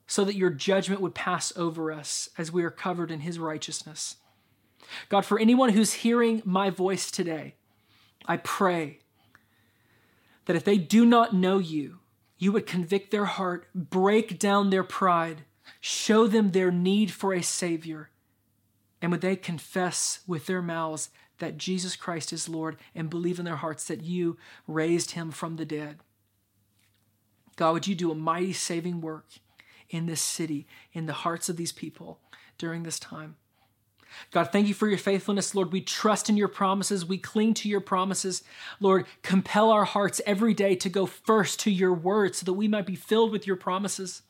so 0.08 0.24
that 0.24 0.38
your 0.38 0.50
judgment 0.50 1.02
would 1.02 1.14
pass 1.14 1.52
over 1.58 1.92
us 1.92 2.30
as 2.38 2.54
we 2.54 2.64
are 2.64 2.72
covered 2.72 3.12
in 3.12 3.20
his 3.20 3.38
righteousness. 3.38 4.16
God, 5.10 5.26
for 5.26 5.38
anyone 5.38 5.72
who's 5.74 5.92
hearing 5.92 6.42
my 6.46 6.70
voice 6.70 7.12
today, 7.12 7.56
I 8.26 8.38
pray 8.38 9.00
that 10.46 10.56
if 10.56 10.64
they 10.64 10.78
do 10.78 11.06
not 11.06 11.34
know 11.34 11.58
you, 11.58 12.00
you 12.38 12.52
would 12.52 12.66
convict 12.66 13.12
their 13.12 13.26
heart, 13.26 13.68
break 13.74 14.40
down 14.40 14.70
their 14.70 14.84
pride, 14.84 15.44
show 15.80 16.28
them 16.28 16.52
their 16.52 16.72
need 16.72 17.12
for 17.12 17.34
a 17.34 17.42
Savior, 17.42 18.10
and 19.02 19.12
would 19.12 19.22
they 19.22 19.36
confess 19.36 20.20
with 20.28 20.46
their 20.46 20.62
mouths 20.62 21.10
that 21.40 21.58
Jesus 21.58 21.96
Christ 21.96 22.32
is 22.32 22.48
Lord 22.48 22.78
and 22.96 23.10
believe 23.10 23.40
in 23.40 23.46
their 23.46 23.58
hearts 23.58 23.86
that 23.88 24.04
you 24.04 24.38
raised 24.68 25.12
him 25.12 25.32
from 25.32 25.56
the 25.56 25.66
dead. 25.66 26.00
God, 27.56 27.74
would 27.74 27.88
you 27.88 27.96
do 27.96 28.12
a 28.12 28.16
mighty 28.16 28.54
saving 28.54 29.02
work 29.02 29.26
in 29.90 30.06
this 30.06 30.22
city, 30.22 30.68
in 30.94 31.06
the 31.06 31.14
hearts 31.14 31.50
of 31.50 31.58
these 31.58 31.72
people 31.72 32.20
during 32.58 32.84
this 32.84 33.00
time? 33.00 33.36
God, 34.32 34.52
thank 34.52 34.68
you 34.68 34.74
for 34.74 34.88
your 34.88 34.98
faithfulness. 34.98 35.54
Lord, 35.54 35.72
we 35.72 35.82
trust 35.82 36.30
in 36.30 36.38
your 36.38 36.48
promises. 36.48 37.06
We 37.06 37.18
cling 37.18 37.54
to 37.56 37.70
your 37.70 37.82
promises. 37.82 38.44
Lord, 38.80 39.06
compel 39.22 39.72
our 39.72 39.86
hearts 39.86 40.22
every 40.26 40.54
day 40.54 40.76
to 40.76 40.90
go 40.90 41.06
first 41.06 41.60
to 41.62 41.72
your 41.72 41.94
word 41.94 42.36
so 42.36 42.46
that 42.46 42.54
we 42.54 42.68
might 42.68 42.86
be 42.86 42.96
filled 42.96 43.32
with 43.32 43.46
your 43.46 43.56
promises. 43.56 44.22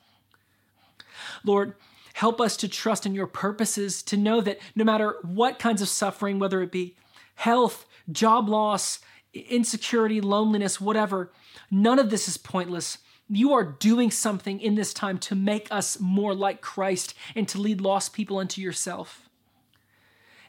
Lord, 1.43 1.75
help 2.13 2.39
us 2.39 2.57
to 2.57 2.67
trust 2.67 3.05
in 3.05 3.15
your 3.15 3.27
purposes, 3.27 4.03
to 4.03 4.17
know 4.17 4.41
that 4.41 4.59
no 4.75 4.83
matter 4.83 5.17
what 5.23 5.59
kinds 5.59 5.81
of 5.81 5.89
suffering, 5.89 6.39
whether 6.39 6.61
it 6.61 6.71
be 6.71 6.95
health, 7.35 7.85
job 8.11 8.47
loss, 8.47 8.99
insecurity, 9.33 10.21
loneliness, 10.21 10.79
whatever, 10.79 11.31
none 11.71 11.99
of 11.99 12.09
this 12.09 12.27
is 12.27 12.37
pointless. 12.37 12.99
You 13.29 13.53
are 13.53 13.63
doing 13.63 14.11
something 14.11 14.59
in 14.59 14.75
this 14.75 14.93
time 14.93 15.17
to 15.19 15.35
make 15.35 15.67
us 15.71 15.99
more 15.99 16.35
like 16.35 16.61
Christ 16.61 17.15
and 17.35 17.47
to 17.47 17.59
lead 17.59 17.81
lost 17.81 18.13
people 18.13 18.39
into 18.39 18.61
yourself. 18.61 19.22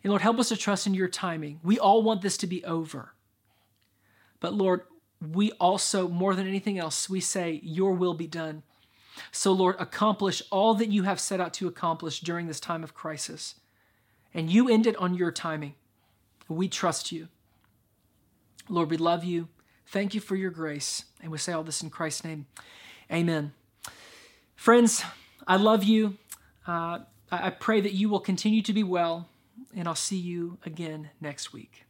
And 0.05 0.11
Lord, 0.11 0.23
help 0.23 0.39
us 0.39 0.51
to 0.51 0.57
trust 0.57 0.87
in 0.87 0.93
your 0.93 1.09
timing. 1.09 1.61
We 1.65 1.79
all 1.79 2.03
want 2.03 2.21
this 2.21 2.37
to 2.39 2.47
be 2.47 2.63
over. 2.65 3.15
But 4.39 4.53
Lord, 4.53 4.83
we 5.33 5.51
also, 5.53 6.09
more 6.09 6.35
than 6.35 6.47
anything 6.47 6.79
else, 6.79 7.09
we 7.09 7.21
say, 7.21 7.61
Your 7.63 7.95
will 7.95 8.13
be 8.13 8.27
done. 8.27 8.63
So, 9.33 9.53
Lord, 9.53 9.77
accomplish 9.79 10.43
all 10.51 10.75
that 10.75 10.91
you 10.91 11.05
have 11.05 11.19
set 11.19 11.41
out 11.41 11.55
to 11.55 11.69
accomplish 11.69 12.21
during 12.21 12.47
this 12.47 12.61
time 12.61 12.85
of 12.85 12.95
crisis. 12.95 13.55
And 14.35 14.51
you 14.51 14.69
end 14.69 14.87
it 14.87 14.97
on 14.97 15.15
your 15.15 15.33
timing. 15.33 15.75
We 16.49 16.69
trust 16.69 17.11
you. 17.11 17.29
Lord, 18.69 18.91
we 18.91 18.99
love 18.99 19.25
you. 19.25 19.49
Thank 19.87 20.15
you 20.15 20.21
for 20.21 20.37
your 20.37 20.51
grace. 20.51 21.05
And 21.23 21.33
we 21.33 21.39
say 21.39 21.53
all 21.53 21.63
this 21.63 21.83
in 21.83 21.89
Christ's 21.89 22.25
name. 22.25 22.47
Amen. 23.11 23.53
Friends, 24.57 25.03
I 25.47 25.57
love 25.57 25.85
you. 25.85 26.19
Uh, 26.67 26.99
I 27.31 27.51
pray 27.51 27.81
that 27.81 27.93
you 27.93 28.09
will 28.09 28.21
continue 28.21 28.61
to 28.63 28.73
be 28.73 28.83
well 28.83 29.29
and 29.77 29.89
I'll 29.89 29.95
see 29.95 30.17
you 30.17 30.59
again 30.65 31.11
next 31.21 31.53
week. 31.53 31.85